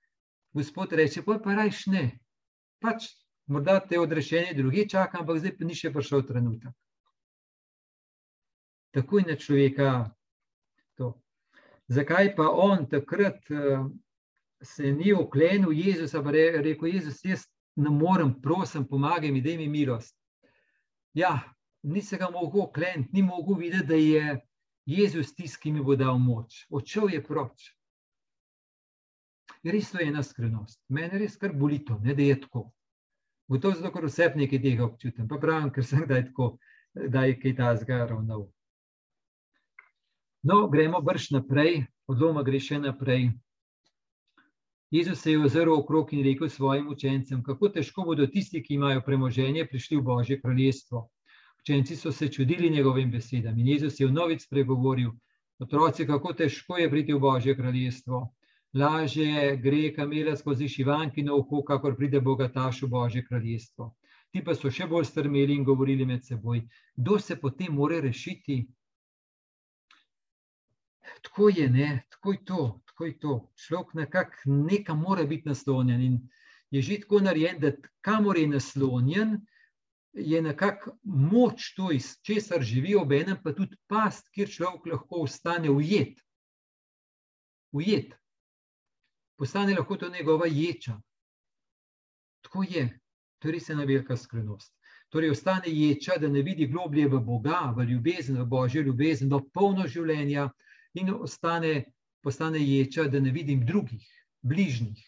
Gospod 0.53 0.93
reče, 0.93 1.23
pa 1.25 1.39
pa 1.41 1.55
rajš 1.57 1.87
ne. 1.87 2.19
Pač 2.81 3.07
morda 3.49 3.79
te 3.81 4.01
odrešenje 4.01 4.53
druge 4.55 4.85
čaka, 4.89 5.23
ampak 5.23 5.39
zdaj 5.41 5.55
pa 5.57 5.65
ni 5.65 5.75
še 5.75 5.91
prišel 5.93 6.27
trenutek. 6.29 6.75
Tako 8.93 9.23
je 9.23 9.25
na 9.31 9.37
človeka. 9.41 9.87
Zakaj 11.93 12.33
pa 12.37 12.49
on 12.49 12.87
takrat 12.89 13.51
uh, 13.51 13.87
se 14.63 14.93
ni 14.93 15.13
oklenil 15.13 15.73
Jezusa, 15.73 16.23
pa 16.23 16.31
re, 16.31 16.45
rekel 16.63 16.95
Jezus, 16.95 17.25
jaz 17.25 17.47
ne 17.77 17.91
morem, 17.91 18.35
prosim, 18.43 18.87
pomagaj 18.89 19.33
mi, 19.33 19.41
da 19.41 19.57
mi 19.57 19.69
milost. 19.69 20.17
Ja, 21.15 21.35
nisem 21.83 22.19
ga 22.19 22.31
mogel 22.31 22.63
okleniti, 22.67 23.11
ni 23.13 23.23
mogel 23.23 23.59
videti, 23.61 23.87
da 23.87 23.95
je 23.95 24.41
Jezus 24.87 25.35
tisti, 25.35 25.61
ki 25.63 25.73
mi 25.73 25.85
bo 25.85 25.97
dal 25.97 26.19
moč. 26.19 26.67
Odšel 26.71 27.13
je 27.13 27.23
proč. 27.25 27.71
Res 29.63 29.91
to 29.93 30.01
je 30.01 30.09
ena 30.11 30.23
skrivnost. 30.23 30.81
Mene 30.89 31.19
res 31.19 31.37
kar 31.39 31.53
boli 31.55 31.83
to, 31.85 31.99
ne, 32.03 32.15
da 32.19 32.23
je 32.23 32.41
tako. 32.41 32.71
Gotovo 33.49 33.77
zato, 33.77 33.93
ker 33.95 34.09
vse 34.09 34.33
nekaj 34.37 34.63
tega 34.63 34.85
občutim. 34.87 35.29
Pa 35.29 35.39
pravim, 35.39 35.71
ker 35.71 35.87
sem 35.87 36.03
kdaj 36.07 36.25
tako, 36.31 36.57
da 36.95 37.27
je 37.29 37.39
kaj 37.39 37.57
ta 37.59 37.71
zgaravnal. 37.79 38.49
No, 40.43 40.69
gremo 40.69 40.99
brž 41.01 41.29
naprej, 41.31 41.85
odloma 42.11 42.43
gre 42.43 42.59
še 42.59 42.81
naprej. 42.83 43.29
Jezus 44.91 45.21
se 45.23 45.31
je 45.31 45.39
ozrl 45.39 45.71
okrog 45.71 46.11
in 46.13 46.25
rekel 46.27 46.51
svojim 46.51 46.89
učencem, 46.91 47.45
kako 47.47 47.71
težko 47.77 48.03
bodo 48.09 48.27
tisti, 48.27 48.59
ki 48.63 48.75
imajo 48.75 49.05
premoženje, 49.07 49.69
prišli 49.71 50.01
v 50.01 50.03
Božje 50.09 50.41
kraljestvo. 50.41 51.05
Učenci 51.63 51.97
so 51.97 52.11
se 52.13 52.29
čudili 52.29 52.71
njegovim 52.71 53.11
besedam 53.11 53.59
in 53.59 53.69
Jezus 53.69 54.01
je 54.01 54.11
vnovič 54.11 54.43
spregovoril: 54.43 55.15
Otroci, 55.63 56.07
kako 56.07 56.35
težko 56.35 56.77
je 56.77 56.91
priti 56.91 57.15
v 57.15 57.23
Božje 57.23 57.57
kraljestvo. 57.57 58.27
Lažje 58.75 59.57
gre 59.63 59.95
kamela 59.95 60.37
skozi 60.37 60.69
šivanki 60.69 61.23
na 61.23 61.39
oko, 61.39 61.63
kakor 61.63 61.95
pride 61.97 62.21
bogataš 62.21 62.83
v 62.83 62.89
Božje 62.89 63.23
kraljestvo. 63.25 63.93
Ti 64.35 64.43
pa 64.43 64.59
so 64.59 64.75
še 64.75 64.91
bolj 64.91 65.07
strmeli 65.07 65.55
in 65.55 65.65
govorili 65.65 66.07
med 66.07 66.27
seboj, 66.27 66.67
kdo 66.97 67.19
se 67.19 67.39
potem 67.39 67.79
more 67.79 68.01
rešiti. 68.01 68.65
Tako 71.23 71.49
je, 71.49 71.69
ne, 71.71 72.03
tako 72.11 72.33
je 72.33 72.45
to, 72.45 72.83
tako 72.87 73.05
je 73.05 73.19
to. 73.19 73.53
Človek 73.67 73.95
nekako 73.95 74.37
nekam 74.47 75.01
mora 75.01 75.25
biti 75.25 75.49
naslonjen 75.49 76.01
in 76.01 76.21
je 76.71 76.83
že 76.83 77.01
tako 77.01 77.21
narejen, 77.21 77.61
da 77.61 77.73
kamor 78.01 78.39
je 78.39 78.47
naslonjen, 78.49 79.41
je 80.13 80.43
nekako 80.43 80.99
moč 81.03 81.75
to, 81.77 81.93
iz 81.93 82.17
česar 82.23 82.63
živijo, 82.63 83.03
ob 83.03 83.13
enem 83.13 83.37
pa 83.45 83.53
tudi 83.53 83.77
past, 83.87 84.29
kjer 84.33 84.49
človek 84.49 84.87
lahko 84.87 85.23
ostane 85.25 85.71
ujet. 85.71 86.21
Ujet. 87.73 88.15
Postane 89.37 89.75
lahko 89.75 89.97
to 89.97 90.09
njegova 90.09 90.47
ječa. 90.47 91.01
Tako 92.43 92.65
je, 92.69 93.01
to 93.39 93.49
je 93.49 93.53
res 93.53 93.69
ena 93.69 93.85
velika 93.85 94.17
skrivnost. 94.17 94.75
Torej, 95.09 95.31
ostane 95.31 95.69
ječa, 95.69 96.17
da 96.17 96.29
ne 96.29 96.43
vidi 96.43 96.67
globlje 96.67 97.09
v 97.09 97.21
Boga, 97.21 97.73
v 97.77 97.85
ljubezen, 97.85 98.39
v 98.41 98.47
božjo 98.49 98.83
ljubezen, 98.83 99.33
v 99.33 99.41
polno 99.53 99.87
življenja, 99.87 100.49
in 100.95 101.11
ostane, 101.15 101.85
postane 102.23 102.61
ječa, 102.61 103.09
da 103.09 103.21
ne 103.21 103.31
vidim 103.31 103.67
drugih, 103.67 104.07
bližnjih. 104.43 105.07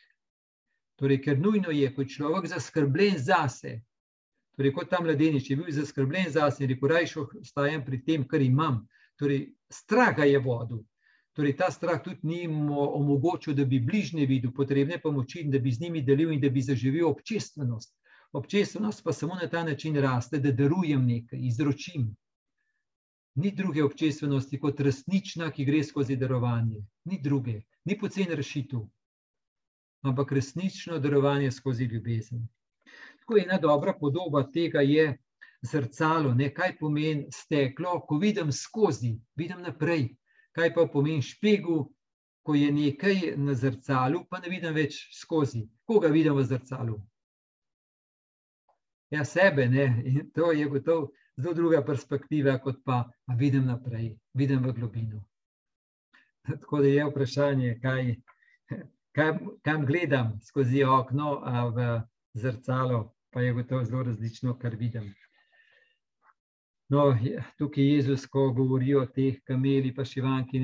Torej, 0.99 1.20
ker 1.23 1.38
nujno 1.38 1.70
je, 1.75 1.90
ko 1.94 2.03
je 2.03 2.09
človek 2.09 2.47
zaskrbljen 2.47 3.18
zase, 3.18 3.81
Torej, 4.57 4.73
kot 4.73 4.90
ta 4.90 5.01
mladenič 5.03 5.51
je 5.51 5.57
bil 5.57 5.70
zaskrbljen 5.70 6.31
za 6.31 6.51
sebe, 6.51 6.75
rekel: 6.75 6.88
Rajš 6.88 7.16
ostajam 7.42 7.85
pri 7.85 8.03
tem, 8.07 8.27
kar 8.29 8.42
imam. 8.42 8.85
Torej, 9.18 9.49
strah 9.70 10.14
ga 10.16 10.25
je 10.25 10.38
vodil. 10.38 10.85
Torej, 11.35 11.57
ta 11.59 11.70
strah 11.75 11.99
tudi 12.03 12.23
ni 12.23 12.47
mu 12.49 12.79
omogočil, 12.79 13.55
da 13.55 13.64
bi 13.64 13.81
bližnje 13.83 14.27
videl, 14.27 14.53
potrebne 14.55 15.01
pomoči, 15.03 15.42
da 15.51 15.59
bi 15.59 15.73
z 15.73 15.83
njimi 15.83 16.03
delil 16.03 16.31
in 16.33 16.40
da 16.40 16.51
bi 16.51 16.62
zaživel 16.62 17.09
občestvenost. 17.09 17.97
Občestvenost 18.33 19.03
pa 19.05 19.12
samo 19.12 19.35
na 19.35 19.49
ta 19.51 19.64
način 19.64 19.99
raste, 19.99 20.38
da 20.38 20.53
darujem 20.53 21.03
nekaj, 21.07 21.38
izročim. 21.42 22.14
Ni 23.35 23.51
druge 23.51 23.83
občestvenosti 23.85 24.61
kot 24.61 24.81
resnična, 24.81 25.51
ki 25.51 25.64
gre 25.64 25.83
skozi 25.85 26.16
darovanje. 26.16 26.85
Ni 27.11 27.18
druge, 27.23 27.61
ni 27.85 27.99
poceni 27.99 28.35
rešitev, 28.35 28.85
ampak 30.07 30.33
resnično 30.33 30.99
darovanje 30.99 31.51
skozi 31.51 31.85
ljubezen. 31.85 32.47
Tako 33.20 33.38
ena 33.38 33.59
dobra 33.59 33.94
podoba 34.01 34.44
tega 34.53 34.81
je 34.81 35.18
zrcalo, 35.62 36.35
ne? 36.35 36.51
kaj 36.55 36.77
pomeni 36.79 37.27
steklo, 37.33 38.01
ko 38.07 38.18
vidim 38.18 38.53
skozi, 38.53 39.16
vidim 39.37 39.62
naprej. 39.62 40.12
Kaj 40.55 40.75
pa 40.75 40.87
pomeni 40.87 41.23
špegu, 41.23 41.81
ko 42.44 42.55
je 42.55 42.70
nekaj 42.73 43.33
na 43.37 43.55
zrcalu, 43.55 44.27
pa 44.31 44.38
ne 44.38 44.53
vidim 44.53 44.75
več 44.77 45.01
skozi. 45.16 45.64
Koga 45.88 46.12
vidim 46.12 46.37
v 46.37 46.44
zrcalu? 46.44 47.01
Ja, 49.11 49.25
sebe. 49.25 49.66
Ne? 49.68 49.87
In 50.07 50.31
to 50.35 50.53
je 50.53 50.68
gotovo 50.68 51.11
zelo 51.37 51.55
druga 51.55 51.83
perspektiva, 51.85 52.59
kot 52.59 52.83
pa 52.85 53.05
vidim 53.38 53.66
naprej, 53.66 54.14
vidim 54.35 54.62
v 54.64 54.73
globino. 54.73 55.25
Tako 56.44 56.83
da 56.85 56.92
je 56.92 57.09
vprašanje, 57.09 57.79
kaj, 57.83 58.14
kam, 59.16 59.38
kam 59.64 59.87
gledam 59.87 60.38
skozi 60.44 60.85
okno 60.85 61.40
v 61.75 61.88
zrcalo 62.35 63.14
pa 63.35 63.40
je 63.40 63.53
gotovo 63.53 63.85
zelo 63.85 64.03
različno, 64.03 64.59
kar 64.59 64.77
vidim. 64.77 65.14
No, 66.88 67.18
tukaj 67.59 67.85
Jezus, 67.85 68.27
ko 68.27 68.51
govori 68.53 68.94
o 68.94 69.07
teh 69.07 69.40
kameli, 69.49 69.90
pa 69.94 70.05
še 70.07 70.23
vanki, 70.23 70.61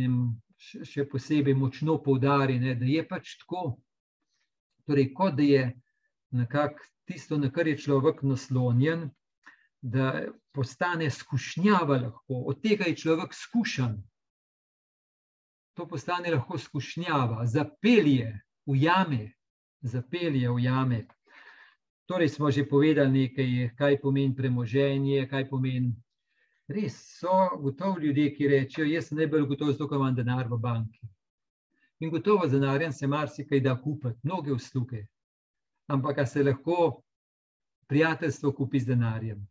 še 0.87 1.05
posebej 1.11 1.57
močno 1.59 1.97
poudari, 2.05 2.61
ne, 2.63 2.77
da 2.79 2.87
je 2.87 3.03
pač 3.09 3.33
tako. 3.41 3.65
Torej, 4.87 5.09
kot 5.19 5.35
da 5.41 5.49
je 5.49 5.65
nekako 6.31 6.87
tisto, 7.11 7.39
na 7.43 7.51
kar 7.51 7.67
je 7.67 7.81
človek 7.87 8.23
naslonjen, 8.23 9.09
da 9.83 10.25
postane 10.53 11.11
skušnjava 11.11 11.97
lahko, 11.97 12.35
od 12.35 12.63
tega 12.63 12.85
je 12.85 12.97
človek 12.97 13.35
skušen. 13.35 14.03
To 15.77 15.89
postane 15.89 16.31
lahko 16.31 16.59
skušnjava, 16.59 17.47
zapelje 17.47 18.41
v 18.67 18.77
jame, 18.83 19.33
zapelje 19.81 20.51
v 20.51 20.65
jame. 20.65 21.07
Torej, 22.07 22.29
smo 22.29 22.51
že 22.51 22.69
povedali 22.69 23.11
nekaj, 23.11 23.77
kaj 23.79 24.01
pomeni 24.01 24.35
premoženje, 24.37 25.29
kaj 25.31 25.49
pomeni. 25.49 25.95
Res 26.69 26.95
so 27.19 27.57
gotovo 27.59 27.99
ljudje, 27.99 28.35
ki 28.35 28.49
rečejo: 28.49 28.87
Jaz 28.87 29.09
sem 29.09 29.19
najbolj 29.19 29.47
gotovo, 29.47 29.73
zato 29.73 29.95
imam 29.95 30.15
denar 30.15 30.47
v 30.51 30.59
banki. 30.59 31.09
In 32.01 32.11
gotovo 32.11 32.49
z 32.49 32.53
denarjem 32.53 32.93
se 32.93 33.07
marsikaj 33.07 33.61
da 33.61 33.75
kupiti, 33.83 34.19
mnoge 34.23 34.53
usluge. 34.53 35.07
Ampak 35.87 36.29
se 36.29 36.43
lahko 36.43 37.03
prijateljstvo 37.87 38.53
kupi 38.53 38.81
z 38.81 38.87
denarjem. 38.87 39.49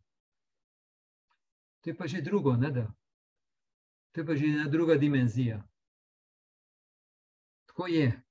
To 1.80 1.90
je 1.90 1.96
pa 1.96 2.06
že 2.06 2.20
drugo, 2.20 2.56
ne 2.56 2.70
da. 2.70 2.86
To 4.12 4.20
je 4.20 4.26
pa 4.26 4.34
že 4.36 4.46
ena 4.46 4.68
druga 4.68 4.94
dimenzija. 4.94 5.62
Tako 7.66 7.86
je. 7.86 8.22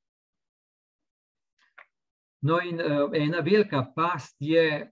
No, 2.42 2.60
in 2.62 2.80
uh, 2.80 3.10
ena 3.14 3.40
velika 3.40 3.84
past 3.96 4.36
je, 4.40 4.92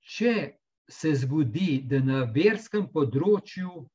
če 0.00 0.58
se 0.88 1.14
zgodi, 1.14 1.82
da 1.88 1.98
na 1.98 2.22
verskem 2.30 2.86
področju 2.92 3.88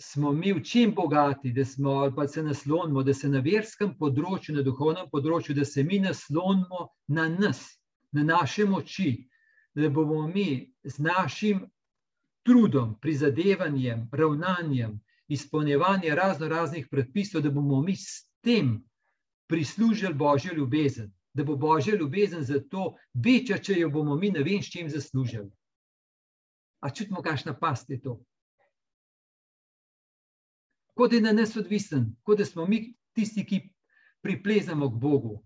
smo 0.00 0.32
mi 0.32 0.52
v 0.52 0.62
čim 0.62 0.94
bogati, 0.94 1.52
da 1.52 1.64
smo 1.64 1.98
ali 2.04 2.14
pa 2.14 2.26
se 2.28 2.42
naslonimo, 2.42 3.02
da 3.02 3.14
se 3.14 3.28
na 3.28 3.40
verskem 3.44 3.94
področju, 3.98 4.56
na 4.56 4.62
duhovnem 4.62 5.10
področju, 5.10 5.54
da 5.54 5.64
se 5.64 5.84
mi 5.84 5.98
naslonimo 6.02 6.88
na 7.08 7.28
nas, 7.28 7.62
na 8.12 8.22
naše 8.22 8.64
moči, 8.64 9.26
da 9.74 9.90
bomo 9.90 10.26
mi 10.28 10.72
z 10.84 11.02
našim 11.02 11.64
trudom, 12.44 12.94
prizadevanjem, 13.00 14.08
ravnanjem, 14.12 15.00
izpolnjevanjem 15.28 16.14
razno 16.14 16.48
raznih 16.48 16.88
predpisov, 16.90 17.42
da 17.42 17.50
bomo 17.50 17.80
mi 17.82 17.96
s 17.96 18.28
tem 18.44 18.76
prislužili 19.48 20.14
Božjo 20.14 20.54
ljubezen 20.54 21.12
da 21.34 21.44
bo 21.44 21.56
božja 21.56 21.96
ljubezen 21.96 22.42
za 22.42 22.60
to 22.70 22.96
večja, 23.14 23.58
če 23.58 23.74
jo 23.78 23.90
bomo 23.90 24.16
mi 24.16 24.30
ne 24.30 24.42
vem, 24.42 24.62
s 24.62 24.70
čim 24.70 24.88
zaslužili. 24.90 25.50
A 26.80 26.90
čutimo, 26.90 27.22
kakšna 27.22 27.56
past 27.58 27.90
je 27.90 28.00
to? 28.00 28.20
Kot 30.94 31.12
je 31.12 31.20
na 31.20 31.32
nas 31.32 31.56
odvisen, 31.56 32.12
kot 32.22 32.38
da 32.38 32.44
smo 32.44 32.66
mi 32.66 32.94
tisti, 33.12 33.42
ki 33.44 33.60
priplezamo 34.22 34.88
k 34.90 35.00
Bogu. 35.00 35.40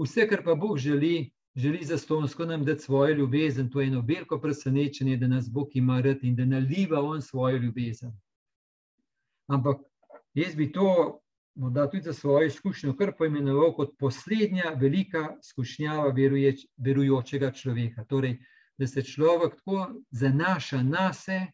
Vse, 0.00 0.24
kar 0.28 0.44
pa 0.44 0.54
Bog 0.54 0.78
želi, 0.78 1.30
želi 1.56 1.84
za 1.84 1.98
stonsko 1.98 2.44
nam 2.44 2.64
dati 2.64 2.82
svojo 2.82 3.14
ljubezen, 3.14 3.70
to 3.70 3.80
je 3.80 3.86
eno 3.86 4.00
veliko 4.00 4.40
presenečenje, 4.40 5.16
da 5.16 5.28
nas 5.28 5.50
Bog 5.50 5.68
ima 5.74 6.00
rad 6.00 6.24
in 6.24 6.36
da 6.36 6.44
naliva 6.44 7.00
on 7.00 7.22
svojo 7.22 7.56
ljubezen. 7.56 8.12
Ampak 9.46 9.76
jaz 10.34 10.54
bi 10.54 10.72
to 10.72 11.20
morda 11.54 11.90
tudi 11.90 12.02
za 12.02 12.12
svojo 12.12 12.46
izkušnjo, 12.46 12.96
kar 12.96 13.12
poimenoval 13.18 13.72
kot 13.74 13.94
poslednja 13.98 14.76
velika 14.80 15.36
skušnjava 15.42 16.12
veruječ, 16.12 16.66
verujočega 16.76 17.50
človeka. 17.52 18.04
Torej, 18.04 18.38
da 18.78 18.86
se 18.86 19.02
človek 19.02 19.54
tako 19.56 20.02
zanaša 20.10 20.82
na 20.82 21.12
sebe, 21.12 21.52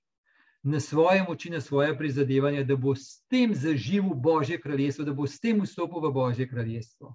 na 0.62 0.80
svoje 0.80 1.24
moči, 1.28 1.50
na 1.50 1.60
svoje 1.60 1.98
prizadevanje, 1.98 2.64
da 2.64 2.76
bo 2.76 2.94
s 2.94 3.22
tem 3.30 3.54
zaživel 3.54 4.14
Božje 4.14 4.60
kraljestvo, 4.60 5.04
da 5.04 5.14
bo 5.14 5.26
s 5.26 5.40
tem 5.40 5.62
vstopil 5.62 6.00
v 6.08 6.12
Božje 6.12 6.48
kraljestvo. 6.48 7.14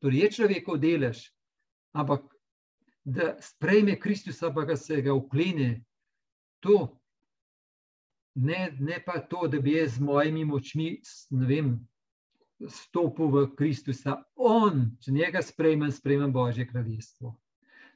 Torej, 0.00 0.24
je 0.24 0.30
človekov 0.30 0.78
delež, 0.80 1.22
ampak 1.92 2.24
da 3.04 3.34
sprejme 3.40 3.98
Kristusa, 4.00 4.52
pa 4.54 4.64
ga 4.64 4.76
se 4.76 5.00
ga 5.02 5.14
uklene. 5.14 5.84
To, 6.60 7.00
ne, 8.34 8.76
ne 8.80 8.98
pa 9.06 9.20
to, 9.20 9.48
da 9.48 9.60
bi 9.60 9.78
jaz 9.78 9.96
z 9.96 10.04
mojimi 10.04 10.44
močmi, 10.44 10.90
ne 11.30 11.46
vem, 11.46 11.70
stopil 12.68 13.30
v 13.32 13.44
Kristusa, 13.56 14.18
on, 14.36 14.90
če 15.00 15.14
njega 15.16 15.42
sprejmem, 15.42 15.92
sprejmem 15.92 16.32
Božje 16.32 16.66
kraljestvo. 16.68 17.34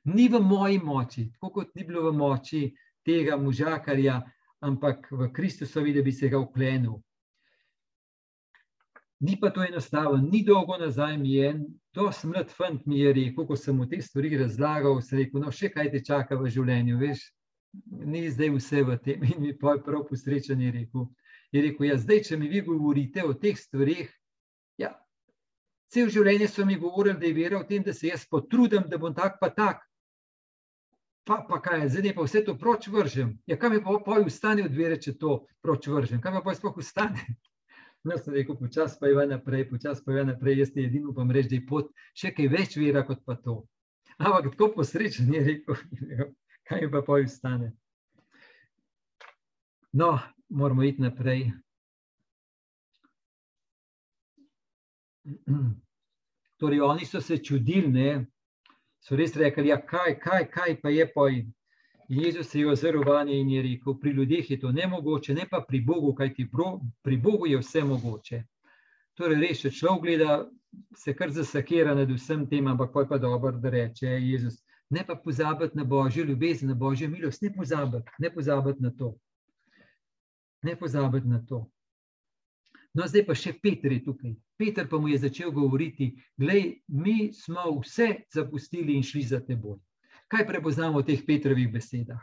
Ni 0.05 0.29
v 0.29 0.41
moji 0.41 0.79
moči, 0.79 1.29
tako 1.33 1.51
kot 1.61 1.75
ni 1.77 1.85
bilo 1.85 2.09
v 2.09 2.17
moči 2.17 2.63
tega 3.05 3.37
možakarja, 3.41 4.23
ampak 4.65 5.11
v 5.13 5.29
Kristusovi, 5.33 5.93
da 5.93 6.03
bi 6.03 6.13
se 6.13 6.29
ga 6.29 6.41
uklenil. 6.41 6.97
Ni 9.25 9.39
pa 9.41 9.49
to 9.55 9.63
enostavno, 9.65 10.19
ni 10.21 10.43
dolgo 10.45 10.77
nazaj 10.81 11.17
mi 11.19 11.37
je 11.37 11.53
en, 11.55 11.63
to 11.97 12.11
smrt 12.13 12.51
fant 12.53 12.83
mi 12.87 12.99
je 13.01 13.13
rekel, 13.17 13.47
ko 13.49 13.57
sem 13.57 13.77
mu 13.79 13.87
te 13.89 14.03
stvari 14.03 14.35
razlagal, 14.37 15.01
sem 15.03 15.23
rekel, 15.23 15.41
no 15.41 15.53
še 15.55 15.71
kaj 15.73 15.93
te 15.95 16.03
čaka 16.05 16.37
v 16.37 16.51
življenju, 16.53 16.99
veš, 17.01 17.23
ni 18.05 18.27
zdaj 18.31 18.53
vse 18.59 18.83
v 18.85 18.99
tem 19.07 19.25
in 19.31 19.41
mi 19.47 19.55
pa 19.57 19.79
prav 19.87 20.05
posrečen 20.11 20.61
je 20.61 20.75
rekel. 20.75 21.09
Je 21.55 21.63
rekel, 21.65 21.89
ja, 21.89 21.97
zdaj, 22.03 22.21
če 22.29 22.39
mi 22.41 22.51
vi 22.53 22.61
govorite 22.67 23.25
o 23.25 23.33
teh 23.39 23.57
stvarih, 23.57 24.11
Ja, 24.81 24.91
cel 25.95 26.11
življenje 26.11 26.49
so 26.51 26.67
mi 26.67 26.77
govorili, 26.81 27.19
da 27.21 27.29
je 27.29 27.35
vera 27.37 27.61
v 27.63 27.69
tem, 27.69 27.83
da 27.87 27.95
se 27.95 28.09
jaz 28.11 28.27
potrudim, 28.31 28.89
da 28.91 28.99
bom 28.99 29.15
tak 29.15 29.39
pa 29.41 29.51
tak. 29.55 29.85
Pa, 31.25 31.39
pa 31.49 31.61
kaj, 31.65 31.87
zdaj 31.95 32.13
pa 32.17 32.27
vse 32.27 32.43
to 32.45 32.57
proč 32.61 32.89
vržem. 32.93 33.31
Ja, 33.49 33.57
kaj 33.57 33.71
mi 33.73 33.81
pa 33.85 33.97
poj 34.05 34.27
ustane 34.29 34.67
od 34.67 34.75
vere, 34.77 34.99
če 35.01 35.15
to 35.21 35.39
proč 35.65 35.89
vržem? 35.89 36.21
Kaj 36.21 36.35
mi 36.35 36.43
pa 36.45 36.53
sploh 36.59 36.83
ustane? 36.83 37.23
No, 38.05 38.19
sem 38.19 38.35
rekel, 38.37 38.57
počas 38.57 38.99
pa 39.01 39.09
je 39.09 39.27
naprej, 39.27 39.69
počas 39.71 40.03
pa 40.05 40.13
je 40.13 40.25
naprej, 40.29 40.59
jaz 40.59 40.73
ti 40.73 40.85
edino 40.85 41.11
upam 41.11 41.31
reči, 41.31 41.49
da 41.49 41.57
je 41.57 41.67
pot 41.67 41.89
še 42.13 42.35
kaj 42.37 42.51
več 42.53 42.77
vera 42.77 43.05
kot 43.09 43.23
pa 43.25 43.37
to. 43.41 43.63
Ampak 44.19 44.51
tako 44.53 44.75
posrečen 44.77 45.33
je 45.33 45.41
rekel, 45.45 45.79
kaj 46.69 46.85
mi 46.85 46.91
pa 46.93 47.01
poj 47.07 47.25
ustane. 47.25 47.73
No, 49.95 50.19
moramo 50.49 50.85
iti 50.85 51.03
naprej. 51.03 51.49
Torej, 56.61 56.81
oni 56.81 57.07
so 57.07 57.21
se 57.21 57.39
čudili, 57.39 57.89
ne? 57.89 58.27
so 59.05 59.17
res 59.17 59.37
rekli, 59.37 59.69
ja, 59.69 59.79
kaj, 59.81 60.19
kaj, 60.21 60.49
kaj 60.53 60.81
pa 60.83 60.93
je 60.93 61.07
poj. 61.13 61.45
Jezus 62.09 62.49
se 62.49 62.59
je 62.59 62.71
ozrl 62.71 63.03
vanje 63.07 63.37
in 63.39 63.51
je 63.51 63.63
rekel: 63.63 63.99
Pri 64.01 64.11
ljudeh 64.11 64.51
je 64.51 64.61
to 64.61 64.73
nemogoče, 64.73 65.35
ne 65.35 65.47
pa 65.51 65.65
pri 65.69 65.81
Bogu, 65.81 66.15
kajti 66.15 66.49
pri 67.03 67.17
Bogu 67.17 67.47
je 67.47 67.59
vse 67.59 67.85
mogoče. 67.85 68.43
Torej, 69.15 69.41
res, 69.41 69.61
če 69.63 69.71
človek 69.71 70.03
gleda, 70.03 70.39
se 70.97 71.15
kar 71.15 71.31
zasakira 71.31 71.95
nad 71.95 72.11
vsem 72.11 72.47
tem, 72.51 72.67
ampak 72.67 72.93
pa 72.93 73.01
je 73.05 73.09
pa 73.09 73.19
dobro, 73.19 73.53
da 73.53 73.71
reče 73.71 74.07
Jezus. 74.07 74.63
Ne 74.91 75.05
pa 75.07 75.15
pozabiti 75.15 75.77
na 75.77 75.85
božjo 75.85 76.25
ljubezen, 76.25 76.69
na 76.69 76.75
božjo 76.75 77.09
milost, 77.09 77.43
ne 77.43 77.53
pozabiti, 77.55 78.11
ne 78.19 78.31
pozabiti 78.35 78.83
na 78.83 78.91
to. 78.91 79.15
Ne 80.63 80.77
pozabiti 80.77 81.29
na 81.29 81.41
to. 81.47 81.65
No, 82.95 83.07
zdaj 83.07 83.25
pa 83.27 83.35
še 83.35 83.55
Peter 83.63 83.93
je 83.93 84.05
tukaj. 84.05 84.35
Peter 84.59 84.87
pa 84.89 84.99
mu 84.99 85.09
je 85.09 85.19
začel 85.19 85.51
govoriti: 85.51 86.13
Glej, 86.37 86.83
mi 86.89 87.33
smo 87.33 87.81
vse 87.81 88.27
zapustili 88.35 88.95
in 88.95 89.03
šli 89.03 89.23
za 89.23 89.41
teboj. 89.41 89.79
Kaj 90.29 90.47
prepoznamo 90.47 91.03
v 91.03 91.07
teh 91.11 91.27
Petrovih 91.27 91.69
besedah? 91.73 92.23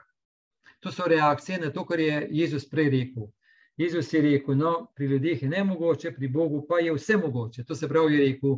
To 0.82 0.92
so 0.92 1.06
reakcije 1.06 1.60
na 1.62 1.70
to, 1.72 1.86
kar 1.86 2.00
je 2.00 2.28
Jezus 2.32 2.70
prej 2.70 2.90
rekel. 2.90 3.30
Jezus 3.78 4.14
je 4.14 4.22
rekel, 4.22 4.56
no, 4.58 4.88
pri 4.96 5.06
ljudeh 5.06 5.44
je 5.44 5.50
ne 5.50 5.64
mogoče, 5.64 6.12
pri 6.16 6.28
Bogu 6.28 6.66
pa 6.70 6.80
je 6.80 6.94
vse 6.94 7.18
mogoče. 7.18 7.64
To 7.64 7.76
se 7.76 7.88
pravi, 7.88 8.18
je 8.18 8.26
rekel, 8.26 8.58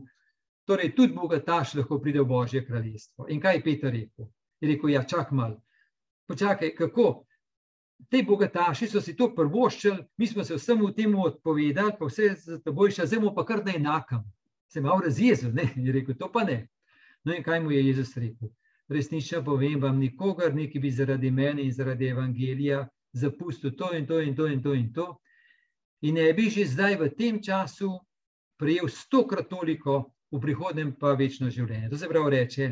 torej 0.65 0.95
tudi 0.95 1.13
bogataš 1.13 1.73
lahko 1.73 1.99
pride 1.99 2.21
v 2.21 2.25
Božje 2.25 2.65
kraljestvo. 2.65 3.27
In 3.29 3.41
kaj 3.41 3.55
je 3.55 3.63
Peter 3.63 3.91
rekel? 3.91 4.27
Je 4.61 4.71
rekel, 4.71 4.89
ja, 4.89 5.03
čak 5.03 5.31
mal. 5.31 5.59
Počakaj, 6.27 6.75
kako? 6.75 7.25
Te 8.09 8.23
bogataši 8.23 8.87
so 8.87 9.01
si 9.01 9.15
to 9.15 9.29
prvoščili, 9.35 10.03
mi 10.17 10.27
smo 10.27 10.43
se 10.43 10.55
vsemu 10.55 10.91
temu 10.95 11.23
odpovedali, 11.27 11.95
pa 11.99 12.07
vse 12.07 12.33
za 12.39 12.59
teboj 12.63 12.91
še 12.91 13.07
zemo 13.07 13.31
pa 13.35 13.45
kar 13.45 13.63
na 13.65 13.75
enakem. 13.75 14.23
Se 14.67 14.81
malo 14.81 15.03
razjezil, 15.05 15.53
ne? 15.53 15.69
Je 15.75 15.91
rekel, 15.91 16.15
to 16.19 16.31
pa 16.31 16.43
ne. 16.43 16.67
No 17.23 17.35
in 17.35 17.43
kaj 17.43 17.61
mu 17.63 17.71
je 17.71 17.85
Jezus 17.85 18.17
rekel? 18.17 18.51
Resnično 18.93 19.41
povem 19.43 19.81
vam, 19.81 19.97
nikogar 19.99 20.53
neki 20.55 20.79
bi 20.79 20.91
zaradi 20.91 21.31
mene 21.31 21.63
in 21.63 21.71
zaradi 21.73 22.11
evangelija 22.13 22.87
zapustil 23.13 23.75
to 23.77 23.93
in 23.97 24.07
to 24.07 24.19
in 24.21 24.35
to 24.35 24.47
in 24.47 24.63
to 24.63 24.73
in 24.73 24.93
to. 24.93 25.07
In 26.01 26.15
ne 26.15 26.33
bi 26.33 26.49
že 26.49 26.65
zdaj 26.65 26.97
v 26.99 27.09
tem 27.17 27.41
času 27.41 27.99
prejel 28.59 28.89
stokrat 28.89 29.49
toliko, 29.49 30.13
v 30.31 30.39
prihodnem 30.41 30.93
pa 30.99 31.13
večno 31.13 31.49
življenje. 31.49 31.89
To 31.89 31.97
se 31.97 32.09
pravi 32.09 32.31
reče, 32.33 32.69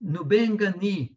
noben 0.00 0.56
ga 0.56 0.72
ni, 0.80 1.10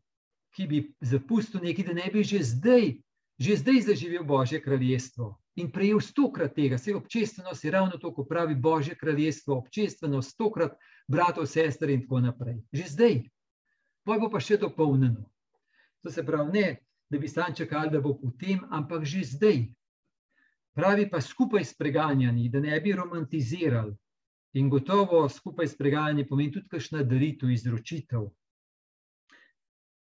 ki 0.56 0.68
bi 0.68 0.82
zapustil 1.01 1.62
nekaj, 1.62 1.86
da 1.89 1.93
ne 1.93 2.10
bi 2.14 2.24
že 2.24 2.41
zdaj, 2.43 2.93
že 3.39 3.58
zdaj 3.60 3.82
zaživel 3.91 4.24
Božje 4.24 4.62
kraljestvo 4.64 5.36
in 5.60 5.72
prejel 5.72 5.99
stokrat 6.03 6.56
tega. 6.56 6.80
Vse 6.80 6.95
občestvenost 6.95 7.64
je 7.64 7.72
ravno 7.72 7.97
to, 7.99 8.12
ko 8.14 8.26
pravi 8.26 8.56
Božje 8.56 8.95
kraljestvo, 8.95 9.58
občestvenost 9.60 10.34
stokrat 10.36 10.76
bratov, 11.08 11.47
sester 11.47 11.89
in 11.89 12.03
tako 12.03 12.24
naprej. 12.24 12.62
Že 12.72 12.86
zdaj. 12.95 13.16
Pa 14.06 14.20
bo 14.22 14.30
pa 14.30 14.39
še 14.39 14.60
dopolnjeno. 14.62 15.26
To 16.06 16.12
se 16.14 16.24
pravi, 16.26 16.51
ne, 16.53 16.68
da 17.10 17.20
bi 17.20 17.28
sam 17.28 17.56
čakali, 17.56 17.89
da 17.91 18.01
bo 18.01 18.14
potem, 18.20 18.62
ampak 18.70 19.06
že 19.06 19.24
zdaj. 19.26 19.64
Pravi 20.76 21.08
pa 21.10 21.22
skupaj 21.22 21.64
s 21.66 21.74
preganjanji, 21.78 22.49
da 22.49 22.60
ne 22.60 22.80
bi 22.82 22.93
romantizirali. 22.93 23.95
In 24.56 24.70
gotovo 24.70 25.26
skupaj 25.30 25.68
s 25.68 25.78
preganjanji 25.78 26.28
pomeni 26.28 26.51
tudi 26.51 26.70
kakšna 26.72 27.03
daritev, 27.03 27.49
izročitev. 27.51 28.28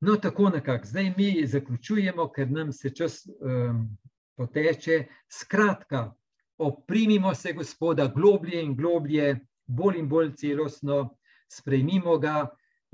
No, 0.00 0.16
tako 0.22 0.50
nekako. 0.54 0.86
Zdaj 0.86 1.14
mi 1.16 1.46
zaključujemo, 1.46 2.28
ker 2.32 2.50
nam 2.50 2.72
se 2.72 2.92
čas 2.94 3.24
um, 3.26 3.96
poteče. 4.36 5.06
Skratka, 5.32 6.12
oprimimo 6.58 7.34
se 7.34 7.52
Gospoda 7.52 8.06
globlje 8.14 8.62
in 8.62 8.76
globlje, 8.76 9.40
bolj 9.66 9.98
in 9.98 10.08
bolj 10.08 10.34
celostno, 10.36 11.16
sprejmimo 11.48 12.18
ga, 12.18 12.46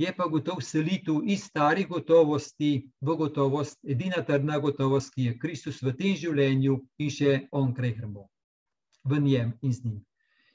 je 0.02 0.12
pa 0.16 0.26
gotov 0.26 0.60
selitev 0.60 1.22
iz 1.24 1.44
starih 1.46 1.88
gotovosti 1.88 2.72
v 3.00 3.16
gotovost, 3.16 3.78
edina 3.84 4.22
trdna 4.26 4.58
gotovost, 4.58 5.14
ki 5.14 5.28
je 5.28 5.38
Kristus 5.38 5.82
v 5.82 5.94
tem 5.98 6.16
življenju 6.18 6.78
in 6.98 7.10
še 7.10 7.36
onkraj 7.52 7.94
gremo, 7.98 8.26
v 9.04 9.20
njem 9.22 9.54
in 9.62 9.72
z 9.72 9.84
njim. 9.84 10.00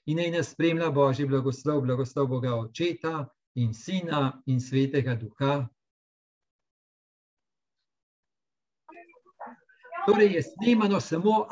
In 0.07 0.19
naj 0.19 0.31
nas 0.31 0.51
spremlja 0.51 0.91
Božji 0.91 1.27
blagoslov, 1.27 1.81
blagoslov 1.83 2.29
Boga 2.31 2.55
Očeta 2.55 3.27
in 3.55 3.73
Sina 3.73 4.41
in 4.47 4.59
Svetega 4.63 5.15
Duha. 5.19 5.67
Torej 10.07 10.37
je 10.37 10.41
snemano 10.43 11.01
samo. 11.03 11.43